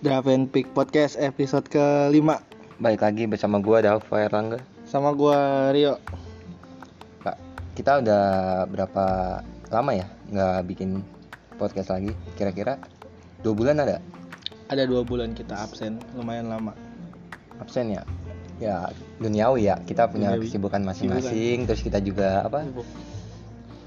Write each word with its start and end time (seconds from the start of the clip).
Draven 0.00 0.48
Pick 0.48 0.72
Podcast 0.72 1.16
episode 1.16 1.68
kelima 1.68 2.40
Baik 2.80 3.04
lagi 3.04 3.24
bersama 3.28 3.60
gua 3.60 3.84
Dava 3.84 4.16
Erlangga. 4.16 4.58
sama 4.84 5.12
gua 5.12 5.68
Rio. 5.76 6.00
Kak, 7.20 7.36
kita 7.76 8.00
udah 8.00 8.24
berapa 8.66 9.04
lama 9.68 9.92
ya 9.92 10.06
nggak 10.32 10.58
bikin 10.72 11.04
podcast 11.60 11.92
lagi? 11.92 12.16
Kira-kira 12.34 12.80
dua 13.44 13.52
bulan 13.52 13.78
ada 13.80 14.00
Ada 14.72 14.88
dua 14.88 15.04
bulan 15.04 15.36
kita 15.36 15.54
absen, 15.60 16.00
lumayan 16.16 16.48
lama. 16.48 16.72
absen 17.60 17.92
ya? 17.92 18.02
Ya 18.56 18.88
duniawi 19.20 19.68
ya. 19.68 19.76
Kita 19.84 20.08
punya 20.08 20.32
Duniawi. 20.32 20.48
kesibukan 20.48 20.80
masing-masing. 20.80 21.68
Terus 21.68 21.84
kita 21.84 22.00
juga 22.00 22.48
apa? 22.48 22.64
Kebetulan 22.64 23.13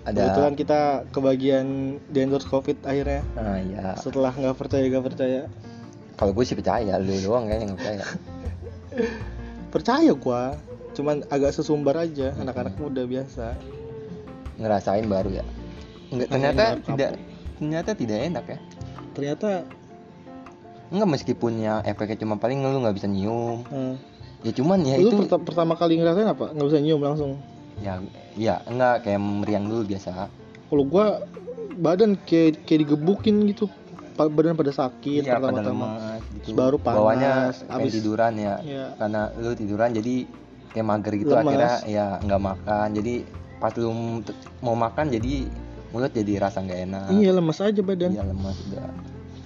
Ada. 0.07 0.47
kita 0.53 0.79
kebagian 1.11 1.65
di 2.07 2.17
endorse 2.17 2.47
COVID 2.47 2.81
akhirnya. 2.81 3.21
Nah 3.33 3.59
ya. 3.59 3.87
Setelah 3.95 4.31
nggak 4.31 4.55
percaya 4.55 4.87
nggak 4.87 5.05
percaya, 5.05 5.41
Kalau 6.15 6.31
gue 6.31 6.43
sih 6.43 6.55
percaya, 6.55 6.95
lu 6.97 7.13
doang 7.19 7.45
kayaknya 7.45 7.65
nggak 7.67 7.79
percaya. 7.79 8.03
percaya 9.73 10.11
gua. 10.13 10.55
Cuman 10.93 11.21
agak 11.27 11.53
sesumbar 11.53 11.93
aja, 11.99 12.33
Hmm. 12.33 12.41
anak-anak 12.41 12.73
muda 12.75 13.03
biasa. 13.03 13.53
Ngerasain 14.57 15.05
baru 15.05 15.29
ya. 15.31 15.45
Enggak, 16.09 16.27
Ngerasain 16.27 16.31
ternyata 16.31 16.63
tidak 16.87 17.09
ternyata 17.57 17.89
tidak 17.93 18.17
enak 18.23 18.45
ya. 18.47 18.59
Ternyata 19.13 19.49
Enggak 20.87 21.09
meskipun 21.11 21.59
ya 21.59 21.83
efeknya 21.83 22.17
cuma 22.17 22.39
paling 22.39 22.63
lu 22.63 22.79
nggak 22.79 22.95
bisa 22.95 23.05
nyium. 23.05 23.59
eh, 23.69 23.95
Ya 24.41 24.51
cuman 24.53 24.79
ya 24.81 24.95
lu 24.95 25.11
itu 25.11 25.15
perta- 25.19 25.43
pertama 25.43 25.75
kali 25.75 25.99
ngerasain 25.99 26.25
apa? 26.25 26.55
Nggak 26.55 26.65
bisa 26.65 26.79
nyium 26.79 27.01
langsung. 27.03 27.35
Ya 27.77 28.01
ya 28.33 28.55
enggak 28.63 29.03
kayak 29.03 29.19
meriang 29.19 29.65
dulu 29.65 29.85
biasa. 29.85 30.27
Kalau 30.67 30.83
gua 30.83 31.21
badan 31.75 32.17
kayak 32.19 32.65
kayak 32.65 32.79
digebukin 32.83 33.45
gitu. 33.47 33.69
Badan 34.17 34.57
pada 34.57 34.73
sakit 34.73 35.21
Iya, 35.21 35.37
pada 35.37 35.53
pertama-tama. 35.53 36.17
gitu. 36.41 36.57
Baru 36.57 36.81
panas, 36.81 36.97
Bawahnya 36.97 37.31
kayak 37.53 37.77
abis- 37.77 37.93
tiduran 37.93 38.33
ya. 38.33 38.55
Iya. 38.59 38.85
Karena 38.97 39.21
lu 39.31 39.53
tiduran 39.53 39.89
jadi 39.93 40.15
kayak 40.67 40.85
mager 40.87 41.13
gitu 41.15 41.31
Lemas. 41.31 41.45
akhirnya 41.45 41.73
ya 41.85 42.07
nggak 42.19 42.41
makan. 42.43 42.87
Jadi 42.93 43.13
pas 43.57 43.73
lu 43.73 43.89
mau 44.59 44.73
makan 44.73 45.05
jadi 45.09 45.45
mulut 45.87 46.09
jadi 46.11 46.33
rasa 46.39 46.59
nggak 46.59 46.79
enak. 46.83 47.05
Iya 47.11 47.31
lemas 47.31 47.61
aja 47.61 47.77
badan. 47.79 48.09
Iya 48.09 48.25
lemas 48.25 48.57
udah. 48.63 48.89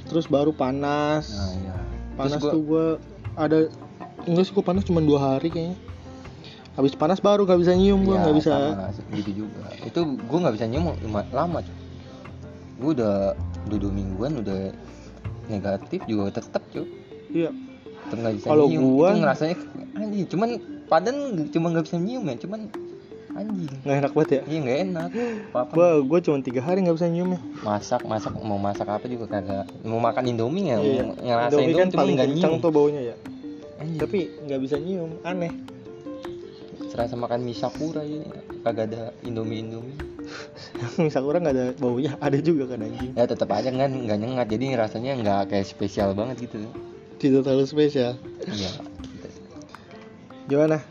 Terus 0.07 0.25
baru 0.25 0.51
panas. 0.51 1.23
Nah, 1.29 1.51
iya. 1.53 1.75
panas 2.15 2.31
Terus 2.31 2.41
gua- 2.41 2.51
tuh 2.51 2.61
gua 2.63 2.85
ada 3.35 3.57
enggak 4.23 4.43
sih 4.43 4.53
gua 4.53 4.65
panas 4.65 4.83
cuma 4.83 4.99
dua 4.99 5.19
hari 5.35 5.47
kayaknya. 5.47 5.75
Habis 6.71 6.95
panas 6.95 7.19
baru 7.19 7.43
nggak 7.43 7.59
bisa 7.59 7.73
nyium 7.73 7.99
gua 8.01 8.15
Iya, 8.15 8.21
nggak 8.23 8.35
bisa. 8.39 8.53
sama, 8.55 8.87
gitu 9.11 9.31
juga. 9.43 9.63
Itu 9.81 9.99
gua 10.23 10.37
nggak 10.41 10.55
bisa 10.55 10.65
nyium 10.65 10.85
lama, 11.29 11.57
cuy. 11.59 11.75
Gua 12.79 12.89
udah 12.95 13.15
udah 13.67 13.77
dua 13.77 13.91
mingguan 13.91 14.31
udah 14.39 14.71
negatif 15.47 15.99
juga 16.07 16.31
tetap 16.33 16.63
cuy. 16.71 16.87
Iya. 17.29 17.51
Tetep 18.07 18.17
nggak 18.17 18.33
bisa 18.35 18.45
Kalau 18.47 18.65
itu 18.65 19.03
ngerasanya 19.13 19.55
anjing 19.91 20.25
cuman 20.25 20.49
padan 20.87 21.15
cuma 21.49 21.67
nggak 21.69 21.85
bisa 21.85 21.97
nyium 21.97 22.23
ya 22.25 22.35
cuman 22.39 22.59
anjing 23.31 23.69
Nggak 23.83 23.97
enak 24.01 24.11
banget 24.11 24.29
ya. 24.31 24.41
iya 24.43 24.59
nggak 24.59 24.79
enak 24.81 25.09
Gua 25.69 25.87
gua 26.01 26.19
cuma 26.19 26.37
tiga 26.39 26.59
hari 26.59 26.81
nggak 26.81 26.97
bisa 26.97 27.07
nyium 27.07 27.29
ya. 27.31 27.39
masak 27.61 28.01
masak 28.03 28.33
mau 28.33 28.57
masak 28.57 28.87
apa 28.87 29.05
juga 29.05 29.27
kagak 29.29 29.67
mau 29.83 29.99
makan 29.99 30.23
indomie 30.25 30.67
ya 30.67 30.77
Iya. 30.79 31.03
mau 31.05 31.15
ngerasain 31.15 31.51
Indomie 31.61 31.75
kan 31.77 31.87
paling 31.93 32.15
kencang 32.17 32.53
tuh 32.57 32.71
baunya 32.71 33.01
ya. 33.03 33.15
Anjing. 33.77 33.99
Tapi 33.99 34.19
nggak 34.41 34.59
bisa 34.61 34.75
nyium, 34.77 35.11
aneh. 35.21 35.51
Serasa 36.91 37.15
makan 37.15 37.47
mie 37.47 37.55
sakura 37.55 38.03
ini 38.03 38.27
kagak 38.67 38.91
ada 38.91 39.15
indomie 39.23 39.63
indomie 39.63 39.95
Sakura 41.13 41.41
nggak 41.41 41.55
ada 41.55 41.67
baunya, 41.75 42.13
ada 42.21 42.37
juga 42.39 42.69
kan 42.69 42.83
anjing. 42.85 43.11
ya 43.17 43.25
tetap 43.25 43.49
aja 43.51 43.67
kan 43.67 43.89
nggak 43.89 44.19
nyengat 44.19 44.47
jadi 44.47 44.65
rasanya 44.77 45.11
nggak 45.17 45.41
kayak 45.49 45.65
spesial 45.65 46.11
banget 46.13 46.45
gitu 46.47 46.61
Tidak 47.17 47.41
terlalu 47.41 47.65
spesial. 47.65 48.17
iya 48.49 48.69
Gimana? 50.45 50.81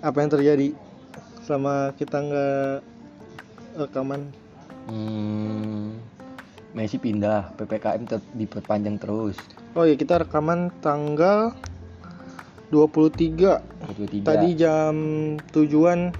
Apa 0.00 0.24
yang 0.24 0.30
terjadi 0.32 0.68
selama 1.44 1.92
kita 1.94 2.16
nggak 2.20 2.74
rekaman? 3.80 4.28
hmm, 4.90 5.94
Messi 6.74 6.98
pindah 6.98 7.54
ppkm 7.54 8.02
tetap 8.06 8.24
diperpanjang 8.34 8.96
terus 8.98 9.36
Oh 9.72 9.86
ya 9.86 9.94
kita 9.94 10.20
rekaman 10.20 10.68
tanggal 10.82 11.54
23 12.70 13.34
23 13.90 14.22
Tadi 14.22 14.48
jam 14.54 14.94
tujuan 15.50 16.14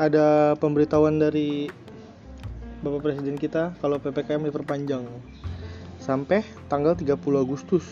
ada 0.00 0.56
pemberitahuan 0.56 1.20
dari 1.20 1.68
Bapak 2.80 3.04
Presiden 3.04 3.36
kita 3.36 3.76
kalau 3.84 4.00
PPKM 4.00 4.48
diperpanjang. 4.48 5.04
Sampai 6.00 6.40
tanggal 6.72 6.96
30 6.96 7.20
Agustus. 7.36 7.84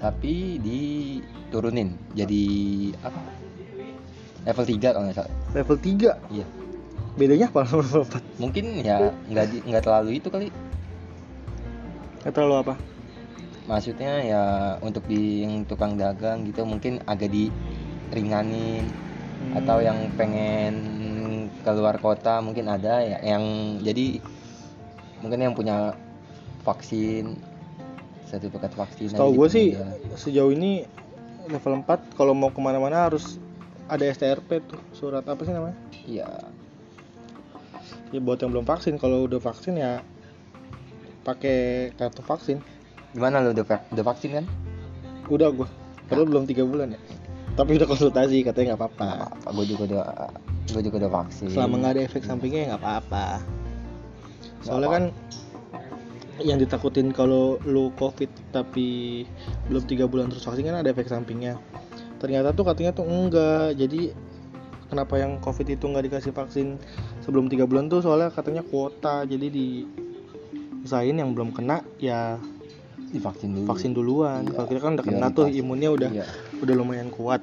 tapi 0.00 0.60
diturunin. 0.60 1.96
Jadi 2.12 2.44
apa? 3.00 3.20
Level 4.44 4.64
3 4.68 4.92
kalau 4.92 5.04
nggak 5.08 5.16
salah. 5.16 5.32
Level 5.56 5.76
3. 5.80 6.12
iya. 6.28 6.44
Bedanya 7.16 7.48
apa? 7.48 7.64
Sama 7.64 7.80
level 7.88 8.04
4? 8.04 8.42
mungkin 8.42 8.64
ya 8.84 9.12
nggak 9.32 9.64
nggak 9.64 9.82
terlalu 9.84 10.20
itu 10.20 10.28
kali. 10.28 10.52
Nggak 12.20 12.34
terlalu 12.36 12.54
apa? 12.68 12.74
Maksudnya 13.64 14.20
ya 14.20 14.42
untuk 14.80 15.04
di 15.04 15.40
yang 15.40 15.64
tukang 15.64 15.96
dagang 15.96 16.44
gitu 16.44 16.64
mungkin 16.64 17.00
agak 17.04 17.32
diringanin 17.32 18.84
Hmm. 19.34 19.60
atau 19.60 19.82
yang 19.82 19.98
pengen 20.14 20.74
keluar 21.60 21.98
kota 21.98 22.38
mungkin 22.38 22.70
ada 22.70 23.02
ya 23.02 23.18
yang 23.20 23.42
jadi 23.82 24.22
mungkin 25.20 25.42
yang 25.42 25.52
punya 25.52 25.90
vaksin 26.62 27.34
sertifikat 28.24 28.70
vaksin 28.72 29.10
aja 29.10 29.18
Tahu 29.18 29.30
gue 29.34 29.48
sih 29.50 29.66
dipermudah. 29.74 30.16
sejauh 30.16 30.54
ini 30.54 30.86
level 31.44 31.82
4 31.82 32.14
kalau 32.14 32.30
mau 32.30 32.54
ke 32.54 32.62
mana-mana 32.62 33.10
harus 33.10 33.42
ada 33.84 34.06
STRP 34.06 34.62
tuh 34.64 34.78
surat 34.94 35.26
apa 35.26 35.42
sih 35.42 35.50
namanya? 35.50 35.76
iya 36.06 36.30
Ya 38.08 38.22
buat 38.22 38.38
yang 38.38 38.54
belum 38.54 38.64
vaksin 38.64 38.96
kalau 38.96 39.26
udah 39.26 39.42
vaksin 39.42 39.76
ya 39.76 39.98
pakai 41.20 41.90
kartu 41.98 42.22
vaksin. 42.22 42.62
Gimana 43.14 43.38
lo 43.38 43.54
udah, 43.54 43.64
udah 43.94 44.04
vaksin 44.04 44.42
kan? 44.42 44.44
Udah 45.30 45.48
gue. 45.54 45.68
Padahal 46.10 46.26
belum 46.28 46.44
tiga 46.50 46.66
bulan 46.66 46.92
ya. 46.92 47.00
Tapi 47.54 47.78
udah 47.78 47.86
konsultasi 47.86 48.42
katanya 48.42 48.74
nggak 48.74 48.82
apa-apa. 48.82 49.30
apa 49.30 49.48
gue 49.54 49.66
juga 49.70 49.82
udah 49.86 50.04
gue 50.74 50.82
juga 50.82 50.96
udah 51.06 51.12
vaksin. 51.22 51.54
Selama 51.54 51.74
nggak 51.80 51.92
ada 51.94 52.02
efek 52.02 52.22
sampingnya 52.26 52.60
ya 52.60 52.66
nggak 52.74 52.82
apa-apa. 52.82 53.26
Soalnya 54.66 54.88
apa. 54.90 54.96
kan 54.98 55.04
yang 56.42 56.58
ditakutin 56.58 57.14
kalau 57.14 57.62
lu 57.62 57.94
covid 57.94 58.26
tapi 58.50 59.22
belum 59.70 59.86
tiga 59.86 60.10
bulan 60.10 60.34
terus 60.34 60.42
vaksin 60.42 60.66
kan 60.66 60.82
ada 60.82 60.90
efek 60.90 61.06
sampingnya. 61.06 61.54
Ternyata 62.18 62.50
tuh 62.50 62.66
katanya 62.66 62.90
tuh 62.90 63.06
enggak. 63.06 63.78
Jadi 63.78 64.10
kenapa 64.90 65.22
yang 65.22 65.38
covid 65.38 65.70
itu 65.70 65.86
nggak 65.86 66.10
dikasih 66.10 66.34
vaksin 66.34 66.82
sebelum 67.22 67.46
tiga 67.46 67.70
bulan 67.70 67.86
tuh? 67.86 68.02
Soalnya 68.02 68.34
katanya 68.34 68.66
kuota. 68.66 69.22
Jadi 69.22 69.46
di 69.46 69.66
usahain 70.82 71.14
yang 71.14 71.32
belum 71.32 71.54
kena 71.54 71.86
ya 72.02 72.36
divaksin 73.10 73.50
dulu. 73.52 73.66
Vaksin 73.66 73.90
duluan. 73.92 74.42
Iya, 74.42 74.52
kalau 74.52 74.66
kita 74.66 74.80
kan 74.80 74.92
udah 74.94 75.04
biar 75.04 75.14
kena 75.16 75.28
tuh 75.30 75.46
imunnya 75.48 75.90
udah 75.90 76.10
Iya. 76.10 76.26
udah 76.58 76.74
lumayan 76.74 77.08
kuat. 77.08 77.42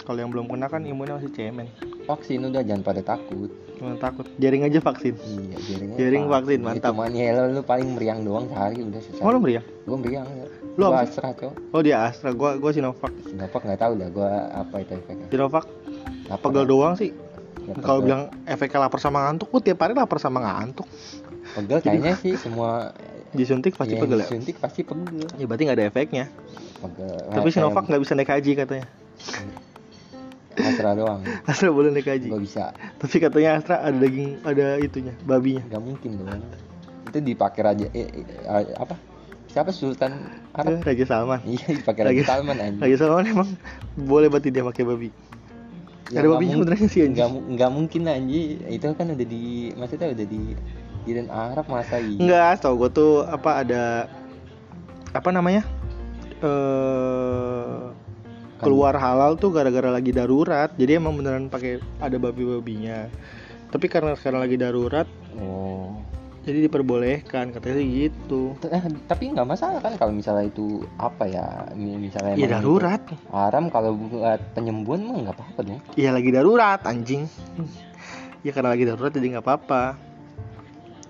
Kalau 0.00 0.18
yang 0.18 0.32
belum 0.32 0.48
kena 0.48 0.66
kan 0.66 0.82
imunnya 0.82 1.20
masih 1.20 1.28
cemen. 1.30 1.68
Vaksin 2.04 2.40
udah 2.40 2.64
jangan 2.64 2.80
pada 2.80 3.02
takut. 3.02 3.52
Jangan 3.76 3.96
takut. 4.00 4.26
Jaring 4.40 4.64
aja 4.64 4.78
vaksin. 4.80 5.14
Iya 5.14 5.56
jaringnya 5.60 5.96
Jaring 6.00 6.24
vaksin, 6.26 6.58
mantap. 6.64 6.90
cuman 6.90 7.12
ya 7.12 7.30
lo, 7.30 7.42
lu 7.52 7.62
paling 7.62 7.88
meriang 7.92 8.24
doang 8.24 8.48
sehari 8.48 8.80
udah 8.80 9.00
selesai 9.00 9.20
oh 9.20 9.30
lu 9.30 9.38
meriang? 9.38 9.64
Gue 9.84 9.96
meriang 9.98 10.26
ya. 10.26 10.46
Lu 10.74 10.82
gua 10.82 10.88
apa 10.88 10.98
Astra 11.04 11.28
cok. 11.30 11.52
Oh 11.70 11.80
dia 11.84 11.96
Astra, 12.02 12.32
gua 12.32 12.56
gua 12.56 12.70
Sinovac. 12.72 13.12
Sinovac 13.22 13.60
nggak 13.60 13.78
tahu 13.78 13.92
dah 13.94 14.08
gue 14.08 14.30
apa 14.48 14.74
itu 14.80 14.92
efeknya. 14.96 15.26
Sinovac? 15.28 15.64
Apa 16.26 16.40
pegel 16.40 16.64
doang 16.64 16.94
sih. 16.96 17.12
Ya, 17.68 17.74
Kalau 17.76 18.00
bilang 18.00 18.22
efeknya 18.44 18.80
lapar 18.80 18.96
sama 18.96 19.28
ngantuk, 19.28 19.52
gua 19.52 19.60
tiap 19.60 19.78
hari 19.78 19.92
lapar 19.92 20.16
sama 20.16 20.40
ngantuk. 20.40 20.88
pegel 21.48 21.80
kayaknya 21.80 22.12
sih 22.14 22.32
semua 22.34 22.92
Disuntik 23.30 23.74
pasti 23.74 23.92
yang 23.92 24.02
pegel 24.02 24.18
ya. 24.18 24.24
disuntik 24.24 24.56
pasti 24.56 24.80
pegel 24.82 25.28
Ya 25.34 25.44
berarti 25.44 25.62
nggak 25.62 25.76
ada 25.76 25.86
efeknya. 25.86 26.24
pegel 26.78 27.12
Tapi 27.28 27.48
Sinovac 27.50 27.84
nggak 27.84 28.00
bisa 28.00 28.12
naik 28.14 28.30
haji 28.30 28.52
katanya. 28.54 28.86
Astra 30.58 30.90
doang 30.92 31.22
Astra 31.44 31.70
boleh 31.70 31.88
naik 31.88 32.04
haji. 32.04 32.26
gue 32.26 32.40
bisa 32.40 32.74
Tapi 32.96 33.16
katanya 33.16 33.50
Astra 33.54 33.78
ada 33.78 33.94
daging, 33.94 34.42
ada 34.42 34.74
itunya, 34.76 35.14
babinya. 35.22 35.62
nggak 35.64 35.78
mungkin 35.80 36.10
dong 36.16 36.42
itu 37.08 37.18
dipakai 37.22 37.60
raja 37.62 37.86
eh, 37.90 38.04
eh, 38.04 38.66
apa 38.74 38.92
siapa 39.46 39.70
Sultan 39.70 40.12
Eh, 40.50 40.58
Arab 40.58 40.82
Raja 40.82 41.04
Salman. 41.06 41.40
iya 41.42 41.64
dipakai 41.70 42.02
raja 42.04 42.12
Raja- 42.14 42.28
Salman 42.28 42.56
anjing 42.58 42.80
Raja 42.80 42.96
Salman 42.98 43.24
emang 43.24 43.48
boleh 43.96 44.28
berarti 44.28 44.48
dia 44.50 44.60
pakai 44.62 44.84
babi. 44.84 45.08
Ya, 46.08 46.20
ada 46.20 46.28
babinya 46.30 46.56
beneran 46.58 46.84
sih 46.84 47.00
anjing. 47.00 47.14
nggak 47.14 47.28
nggak 47.54 47.70
mungkin 47.70 48.00
anjing 48.04 48.44
itu 48.66 48.84
kan 48.90 49.06
udah 49.08 49.26
di 49.26 49.42
maksudnya 49.72 50.08
udah 50.10 50.26
di 50.26 50.40
dan 51.14 51.28
Arab 51.28 51.66
masa 51.66 51.96
iya 51.96 52.18
Enggak, 52.18 52.60
tau 52.60 52.74
gua 52.74 52.88
tuh 52.88 53.24
apa 53.24 53.62
ada 53.62 53.84
apa 55.10 55.28
namanya? 55.28 55.62
Eh 56.38 57.80
keluar 58.58 58.94
halal 58.94 59.38
tuh 59.38 59.54
gara-gara 59.54 59.86
lagi 59.88 60.10
darurat. 60.10 60.74
Jadi 60.74 60.98
emang 60.98 61.14
beneran 61.14 61.46
pakai 61.46 61.78
ada 61.98 62.16
babi-babinya. 62.16 63.06
tapi 63.68 63.84
karena 63.84 64.16
sekarang 64.16 64.40
lagi 64.40 64.56
darurat 64.56 65.04
oh 65.36 65.92
jadi 66.40 66.64
diperbolehkan 66.64 67.52
katanya 67.52 67.76
sih 67.76 68.08
gitu 68.08 68.56
eh, 68.64 68.80
tapi 69.04 69.28
nggak 69.28 69.44
masalah 69.44 69.76
kan 69.84 69.92
kalau 70.00 70.08
misalnya 70.08 70.48
itu 70.48 70.80
apa 70.96 71.28
ya 71.28 71.44
mi- 71.76 72.00
misalnya 72.00 72.32
ya 72.32 72.48
darurat 72.48 73.04
haram 73.28 73.68
kalau 73.68 73.92
buat 73.92 74.40
penyembuhan 74.56 75.04
mah 75.04 75.16
nggak 75.20 75.36
apa-apa 75.36 75.60
dong 75.68 75.80
iya 76.00 76.16
lagi 76.16 76.32
darurat 76.32 76.80
anjing 76.88 77.28
ya 78.40 78.56
karena 78.56 78.72
lagi 78.72 78.88
darurat 78.88 79.12
jadi 79.12 79.36
nggak 79.36 79.44
apa-apa 79.44 80.00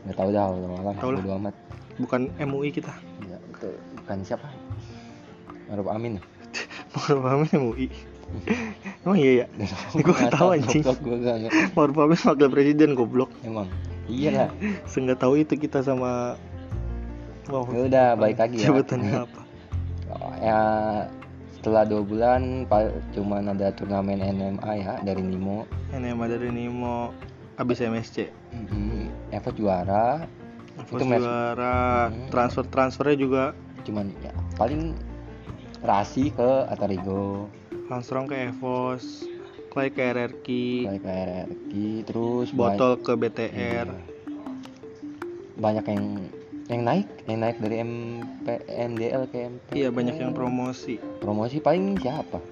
nggak 0.09 0.17
tahu 0.17 0.29
dah 0.33 0.43
Allah 0.49 0.69
malam 0.73 0.95
Tahu 0.97 1.11
lah. 1.13 1.37
amat. 1.37 1.55
Bukan 2.01 2.21
MUI 2.41 2.71
kita. 2.73 2.93
Ya, 3.29 3.37
itu 3.37 3.69
bukan 4.01 4.19
siapa? 4.25 4.49
Maruf 5.69 5.89
Amin. 5.93 6.17
Ya 6.17 6.23
Maruf 6.97 7.25
Amin 7.29 7.53
MUI 7.53 7.87
emang 9.05 9.17
iya 9.17 9.33
ya? 9.45 9.47
Gua 10.05 10.13
nggak 10.13 10.33
tahu, 10.37 10.49
anjing. 10.53 10.83
gue 10.85 11.17
Maruf 11.77 11.97
Amin 12.01 12.19
wakil 12.21 12.49
presiden 12.49 12.97
goblok. 12.97 13.29
Emang? 13.45 13.69
Iya 14.09 14.29
lah. 14.33 14.51
Seenggak 14.91 15.21
tahu 15.21 15.37
itu 15.41 15.57
kita 15.61 15.85
sama 15.85 16.41
Wow, 17.49 17.65
ya 17.73 17.81
udah 17.89 18.07
balik 18.21 18.45
lagi 18.45 18.61
ya. 18.61 18.69
Jabatannya 18.69 19.25
apa? 19.25 19.41
Ya 20.45 20.61
setelah 21.59 21.83
dua 21.89 22.05
bulan 22.07 22.69
cuman 23.17 23.51
ada 23.51 23.75
turnamen 23.75 24.23
NMA 24.23 24.73
ya 24.79 24.95
dari 25.03 25.21
Nimo 25.27 25.67
NMA 25.91 26.25
dari 26.31 26.55
Nimo 26.55 27.11
abis 27.59 27.83
MSC 27.83 28.31
mm 28.55 29.08
Eva 29.31 29.51
juara. 29.53 30.07
Itu 30.79 31.05
match- 31.05 31.25
juara. 31.25 32.09
Hmm. 32.09 32.29
transfer 32.31 32.65
transfernya 32.71 33.17
juga 33.19 33.45
cuman 33.89 34.13
ya 34.21 34.33
paling 34.61 34.93
Rasi 35.81 36.35
ke 36.35 36.69
Atarigo 36.69 37.49
Langsung 37.89 38.29
ke 38.29 38.53
Evos 38.53 39.25
Clay 39.73 39.89
ke 39.89 40.03
RRQ 40.13 40.47
balik 40.85 41.03
ke 41.07 41.13
RRQ 41.13 41.71
terus 42.05 42.49
Botol 42.53 43.01
ke 43.01 43.13
BTR 43.17 43.87
iya. 43.89 43.99
banyak 45.57 45.85
yang 45.89 46.05
yang 46.69 46.83
naik 46.85 47.09
yang 47.25 47.41
naik 47.41 47.57
dari 47.65 47.81
MP 47.81 48.47
MDL 48.69 49.25
ke 49.33 49.39
MP 49.49 49.69
Iya 49.73 49.89
banyak 49.89 50.21
yang 50.21 50.37
promosi. 50.37 51.01
Promosi 51.17 51.65
paling 51.65 51.97
siapa? 51.97 52.45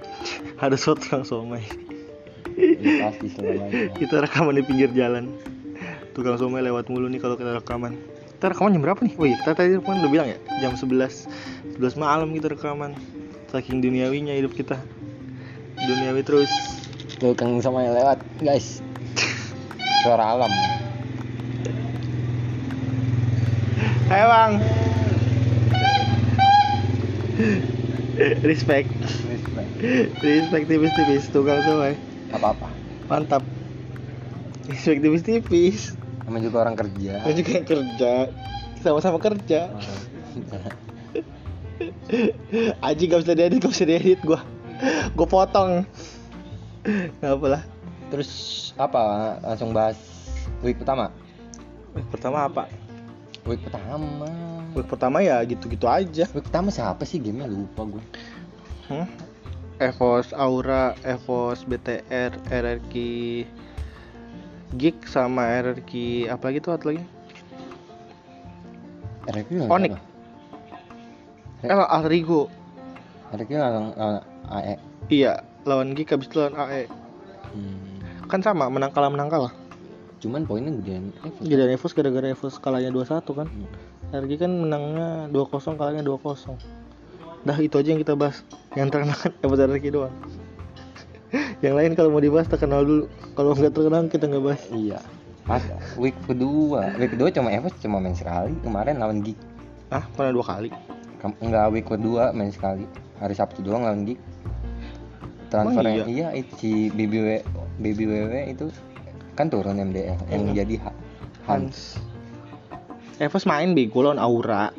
Ada 0.62 0.78
shot 0.78 1.02
tukang 1.02 1.26
somai. 1.26 1.66
Ya, 2.54 3.10
pasti 3.10 3.26
selama 3.34 3.66
itu 3.74 4.06
Kita 4.06 4.22
rekaman 4.22 4.54
di 4.54 4.62
pinggir 4.62 4.94
jalan 4.94 5.34
Tukang 6.12 6.36
somai 6.36 6.60
lewat 6.60 6.92
mulu 6.92 7.08
nih 7.08 7.24
kalau 7.24 7.40
kita 7.40 7.56
rekaman. 7.56 7.96
Kita 8.36 8.52
rekaman 8.52 8.76
jam 8.76 8.84
berapa 8.84 9.00
nih? 9.00 9.16
Oh 9.16 9.24
iya 9.24 9.36
kita 9.40 9.56
tadi 9.56 9.80
rekaman 9.80 10.04
udah 10.04 10.12
bilang 10.12 10.28
ya 10.28 10.38
Jam 10.60 10.76
11 10.76 11.80
11 11.80 11.96
malam 11.96 12.28
kita 12.36 12.52
rekaman. 12.52 12.92
Saking 13.48 13.80
duniawinya 13.80 14.36
hidup 14.36 14.52
kita. 14.52 14.76
Duniawi 15.80 16.20
terus. 16.20 16.52
Tukang 17.16 17.56
yang 17.64 17.96
lewat 17.96 18.20
guys. 18.44 18.84
Suara 20.04 20.36
alam. 20.36 20.52
Hai 24.12 24.24
bang. 24.28 24.52
Respect. 28.44 28.92
Respect. 30.20 30.64
Tipis-tipis 30.68 31.24
Tukang 31.32 31.64
somai. 31.64 31.96
Apa 32.36 32.52
apa 32.52 32.68
Mantap. 33.08 33.40
Respect 34.68 35.00
tipis-tipis 35.00 36.01
namanya 36.32 36.48
juga 36.48 36.64
orang 36.64 36.76
kerja. 36.80 37.14
Gue 37.28 37.36
juga 37.36 37.50
yang 37.52 37.68
kerja. 37.68 38.12
Sama-sama 38.80 39.20
kerja. 39.20 39.68
Aji 42.88 43.02
gak 43.04 43.20
bisa 43.20 43.36
diedit, 43.36 43.60
gak 43.60 43.72
bisa 43.76 43.84
diedit. 43.84 44.16
Gua 44.24 44.40
Gue 45.12 45.28
potong. 45.28 45.84
Gak 47.20 47.36
apa 47.36 47.46
lah. 47.52 47.62
Terus 48.08 48.32
apa? 48.80 49.36
Langsung 49.44 49.76
bahas 49.76 50.00
week 50.64 50.80
pertama? 50.80 51.12
Week 51.92 52.08
pertama 52.08 52.48
apa? 52.48 52.64
week 53.44 53.60
pertama. 53.60 54.00
Week 54.72 54.88
pertama 54.88 55.20
ya 55.20 55.44
gitu-gitu 55.44 55.84
aja. 55.84 56.24
Week 56.32 56.48
pertama 56.48 56.72
siapa 56.72 57.04
sih? 57.04 57.20
Gamenya 57.20 57.52
lupa 57.52 57.84
gue 57.84 58.00
hmm? 58.88 59.06
Evos 59.82 60.30
Aura, 60.36 60.94
Evos 61.02 61.66
BTR, 61.66 62.30
RRQ 62.46 62.92
Geek 64.72 65.04
sama 65.04 65.52
RRQ 65.60 65.90
apa 66.32 66.44
lagi 66.48 66.58
tuh 66.64 66.72
satu 66.72 66.84
lagi? 66.92 67.04
RQ 69.28 69.48
lawan 69.62 69.70
Onyx. 69.70 69.92
Eh 71.62 71.70
Alrigo 71.70 72.50
RQ 73.30 73.50
lawan 73.54 73.84
lawan 73.94 74.16
AE 74.50 74.74
Iya 75.12 75.44
lawan 75.68 75.94
Geek 75.94 76.16
habis 76.16 76.26
itu 76.32 76.40
lawan 76.40 76.56
AE 76.56 76.88
hmm. 77.52 78.26
Kan 78.26 78.40
sama 78.40 78.66
menang 78.72 78.90
kalah 78.96 79.12
menang 79.12 79.28
kalah 79.28 79.52
cuman 80.22 80.46
poinnya 80.46 80.70
gedean 80.78 81.10
Evos. 81.26 81.42
Jadi 81.42 81.62
Evos 81.74 81.92
gara-gara 81.98 82.26
Evos 82.30 82.54
kalahnya 82.62 82.94
2-1 82.94 83.26
kan 83.34 83.48
Hmm. 83.52 83.68
RRQ 84.12 84.32
kan 84.40 84.52
menangnya 84.54 85.08
2-0 85.28 85.76
kalahnya 85.76 86.02
2-0 86.04 86.56
Dah 87.42 87.58
itu 87.58 87.74
aja 87.74 87.88
yang 87.90 87.98
kita 87.98 88.14
bahas 88.14 88.46
Yang 88.78 88.88
terkenal 88.94 89.18
Evos 89.42 89.58
RRQ 89.68 89.84
doang 89.92 90.14
Yang 91.62 91.74
lain 91.74 91.90
kalau 91.94 92.10
mau 92.10 92.18
dibahas 92.18 92.46
terkenal 92.46 92.82
dulu. 92.82 93.04
Kalau 93.32 93.54
nggak 93.54 93.70
terkenal 93.70 94.02
kita 94.06 94.24
nggak 94.26 94.42
bahas. 94.42 94.62
Iya. 94.68 94.98
Pas 95.42 95.62
week 95.94 96.14
kedua. 96.24 96.90
Week 96.96 97.10
kedua 97.10 97.30
cuma 97.30 97.50
Evos 97.50 97.74
cuma 97.78 97.98
main 97.98 98.12
sekali. 98.12 98.54
Kemarin 98.60 98.98
lawan 98.98 99.22
Geek 99.22 99.38
Ah 99.88 100.06
pernah 100.08 100.32
dua 100.32 100.44
kali? 100.44 100.70
Enggak 101.38 101.66
week 101.70 101.86
kedua 101.86 102.30
main 102.30 102.50
sekali. 102.50 102.82
Hari 103.16 103.32
Sabtu 103.32 103.62
doang 103.62 103.82
lawan 103.82 104.02
Geek 104.02 104.18
transfernya 105.48 106.02
Emang 106.02 106.08
iya? 106.08 106.28
itu 106.32 106.52
si 106.56 106.70
BBW 106.88 107.44
BBWW 107.76 108.34
itu 108.48 108.72
kan 109.32 109.46
turun 109.46 109.76
MDL 109.76 110.16
yang 110.26 110.48
Hmm. 110.48 110.56
jadi 110.56 110.74
Ha- 110.80 110.98
Hans. 111.44 112.00
Evos 113.18 113.44
main 113.44 113.70
bego 113.70 114.00
lawan 114.00 114.16
Aura 114.16 114.72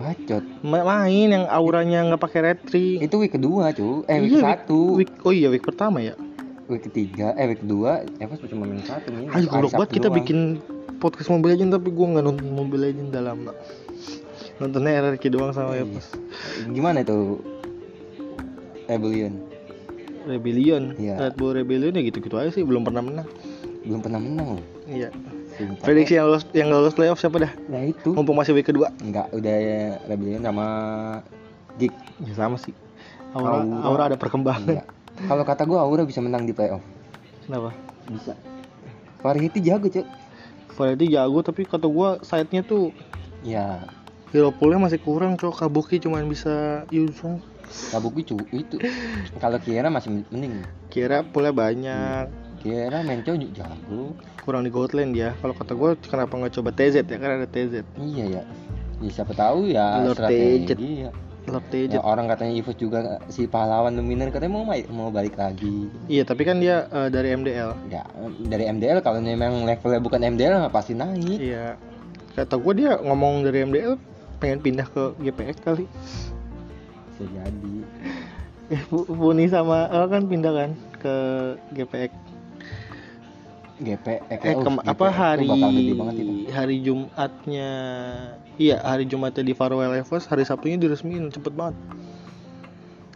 bacot. 0.00 0.42
Ma- 0.62 0.82
main 0.82 1.28
yang 1.28 1.44
auranya 1.46 2.00
nggak 2.02 2.18
pakai 2.18 2.40
retri 2.42 2.96
itu 2.96 3.14
week 3.14 3.32
kedua 3.32 3.70
cu 3.70 4.02
eh 4.04 4.16
week 4.18 4.32
Iya, 4.32 4.42
satu. 4.42 4.96
week... 4.96 5.12
week- 5.12 5.22
oh 5.22 5.30
iya 5.30 5.48
week 5.48 5.60
pertama 5.60 6.00
ya? 6.00 6.16
Ketiga. 6.66 7.34
Eh 7.34 7.46
week 7.46 7.60
kedua. 7.60 8.00
Evos 8.16 8.40
cuma 8.42 8.64
main 8.64 8.80
satu 8.80 9.10
minus 9.10 9.30
Ayo 9.30 9.46
goblok 9.46 9.70
banget 9.70 9.84
Sabtu 9.84 9.94
kita 9.94 10.08
doang. 10.08 10.16
bikin 10.16 10.38
podcast 10.96 11.28
Mobile 11.28 11.52
Legends 11.54 11.72
tapi 11.74 11.88
gua 11.90 12.06
nggak 12.10 12.24
nonton 12.24 12.46
Mobile 12.48 12.82
Legends 12.82 13.10
udah 13.10 13.24
lama 13.24 13.52
nontonnya 14.56 14.92
RRQ 15.02 15.24
doang 15.30 15.50
sama 15.50 15.72
Iya. 15.72 15.84
Evos 15.84 16.06
gimana 16.68 17.00
tuh 17.00 17.40
Rebellion. 18.86 19.32
Rebellion? 20.22 20.82
Iya. 20.96 21.16
Red 21.18 21.34
Bull 21.34 21.54
Rebellion 21.54 21.92
ya 21.92 22.02
gitu-gitu 22.02 22.36
aja 22.36 22.50
sih 22.50 22.60
belum 22.60 22.82
pernah 22.82 23.00
menang. 23.00 23.28
Belum 23.80 24.00
pernah 24.00 24.18
menang 24.18 24.58
loh. 24.58 24.64
Iya 24.84 25.08
Sumpah. 25.60 25.84
prediksi 25.84 26.16
yang 26.16 26.26
lolos 26.32 26.44
yang 26.56 26.68
lolos 26.72 26.96
playoff 26.96 27.20
siapa 27.20 27.36
dah 27.36 27.52
nah 27.68 27.84
itu 27.84 28.16
mumpung 28.16 28.40
masih 28.40 28.56
week 28.56 28.72
kedua 28.72 28.88
enggak 29.04 29.28
udah 29.36 29.56
Rebellion 30.08 30.40
sama 30.40 30.66
Geek 31.76 31.92
ya 32.24 32.32
sama 32.32 32.56
sih 32.56 32.72
Aura 33.30 33.62
Aura. 33.62 33.78
Aura, 33.86 34.02
ada 34.10 34.16
perkembangan 34.18 34.66
Iya. 34.66 34.84
Kalau 35.20 35.44
kata 35.44 35.62
gua 35.68 35.84
Aura 35.84 36.02
bisa 36.08 36.18
menang 36.24 36.48
di 36.48 36.56
playoff. 36.56 36.82
kenapa 37.44 37.76
Bisa. 38.08 38.34
Variety 39.20 39.60
jago, 39.60 39.86
Cek. 39.86 40.06
Variety 40.74 41.12
jago 41.12 41.38
tapi 41.44 41.68
kata 41.68 41.86
gua 41.86 42.18
side-nya 42.24 42.64
tuh 42.64 42.90
Ya, 43.40 43.88
hero 44.36 44.52
poolnya 44.52 44.84
masih 44.84 45.00
kurang 45.00 45.40
cok 45.40 45.64
Kabuki 45.64 45.96
cuman 45.96 46.28
bisa 46.28 46.84
Yuzong 46.92 47.40
Kabuki 47.88 48.26
cu 48.26 48.36
itu. 48.52 48.76
Kalau 49.40 49.56
Kiera 49.62 49.88
masih 49.88 50.24
mending. 50.28 50.66
kira 50.90 51.22
poolnya 51.22 51.54
banyak 51.54 52.26
Kiera 52.60 53.00
Menco 53.00 53.32
juga 53.32 53.64
jago. 53.64 54.12
kurang 54.40 54.62
di 54.62 54.70
Goldland 54.70 55.12
ya 55.12 55.32
kalau 55.36 55.52
kata 55.52 55.72
gua 55.72 55.96
kenapa 55.96 56.32
nggak 56.34 56.54
coba 56.54 56.70
TZ 56.70 56.94
ya 57.02 57.16
kan 57.16 57.30
ada 57.34 57.46
TZ 57.46 57.84
Iya 57.96 58.24
ya. 58.30 58.42
Ya 58.98 59.10
siapa 59.10 59.32
tahu 59.32 59.66
ya 59.66 60.00
Lord 60.02 60.16
strategi 60.16 61.04
ya. 61.04 61.10
Lord 61.42 61.72
Ya, 61.72 61.98
orang 61.98 62.28
katanya 62.28 62.52
Evos 62.54 62.76
juga 62.76 63.00
si 63.26 63.44
pahlawan 63.44 63.90
dominan 63.90 64.28
katanya 64.28 64.52
mau 64.54 64.64
mau 64.88 65.08
balik 65.08 65.34
lagi. 65.34 65.88
iya 66.06 66.20
tapi 66.20 66.44
kan 66.44 66.56
dia 66.56 66.84
eh, 66.86 67.08
dari 67.08 67.32
MDL 67.32 67.88
Ya, 67.88 68.04
dari 68.44 68.64
MDL 68.66 69.00
kalau 69.00 69.18
memang 69.18 69.64
levelnya 69.64 69.98
bukan 69.98 70.20
MDL 70.20 70.68
pasti 70.68 70.92
naik. 70.92 71.36
iya 71.38 71.80
kata 72.30 72.54
gua 72.54 72.72
dia 72.72 72.92
ngomong 72.96 73.42
dari 73.42 73.62
MDL 73.62 73.96
pengen 74.36 74.60
pindah 74.60 74.86
ke 74.86 75.02
GPX 75.18 75.56
kali 75.60 75.84
Bisa 77.10 77.24
jadi. 77.26 77.74
eh 78.70 78.82
Bu- 78.90 79.04
Buni 79.06 79.44
sama 79.46 79.84
El 79.86 80.06
kan 80.06 80.24
pindah 80.24 80.52
kan 80.54 80.70
ke 80.94 81.14
GPX 81.74 82.12
GP 83.80 84.06
eh, 84.28 84.36
eh 84.36 84.54
kem- 84.54 84.76
GP 84.76 84.90
apa 84.92 85.06
hari 85.08 85.48
hari 86.52 86.76
Jumatnya 86.84 87.70
iya 88.60 88.76
hari 88.84 89.08
Jumatnya 89.08 89.40
di 89.40 89.56
Farewell 89.56 89.96
Evos 89.96 90.28
hari 90.28 90.44
Sabtunya 90.44 90.76
diresmiin 90.76 91.32
cepet 91.32 91.56
banget. 91.56 91.76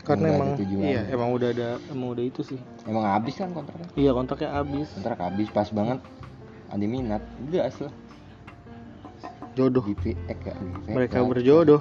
Karena 0.05 0.25
Udah 0.29 0.37
emang 0.37 0.51
tujuan. 0.57 0.85
iya 0.85 1.01
emang 1.09 1.31
udah 1.33 1.49
ada 1.49 1.69
emang 1.89 2.09
udah 2.13 2.25
itu 2.25 2.41
sih. 2.41 2.61
Emang 2.85 3.05
habis 3.05 3.37
kan 3.37 3.53
kontraknya? 3.53 3.89
iya 3.95 4.11
kontraknya 4.13 4.51
habis. 4.53 4.89
Kontrak 4.93 5.19
habis 5.19 5.49
pas 5.49 5.69
banget. 5.69 6.01
Ada 6.69 6.85
minat 6.85 7.23
gas 7.49 7.77
lah. 7.81 7.93
Jodoh. 9.55 9.85
GPX 9.85 10.17
ya 10.43 10.55
GPX, 10.57 10.93
Mereka 10.93 11.17
ya. 11.17 11.25
berjodoh. 11.25 11.81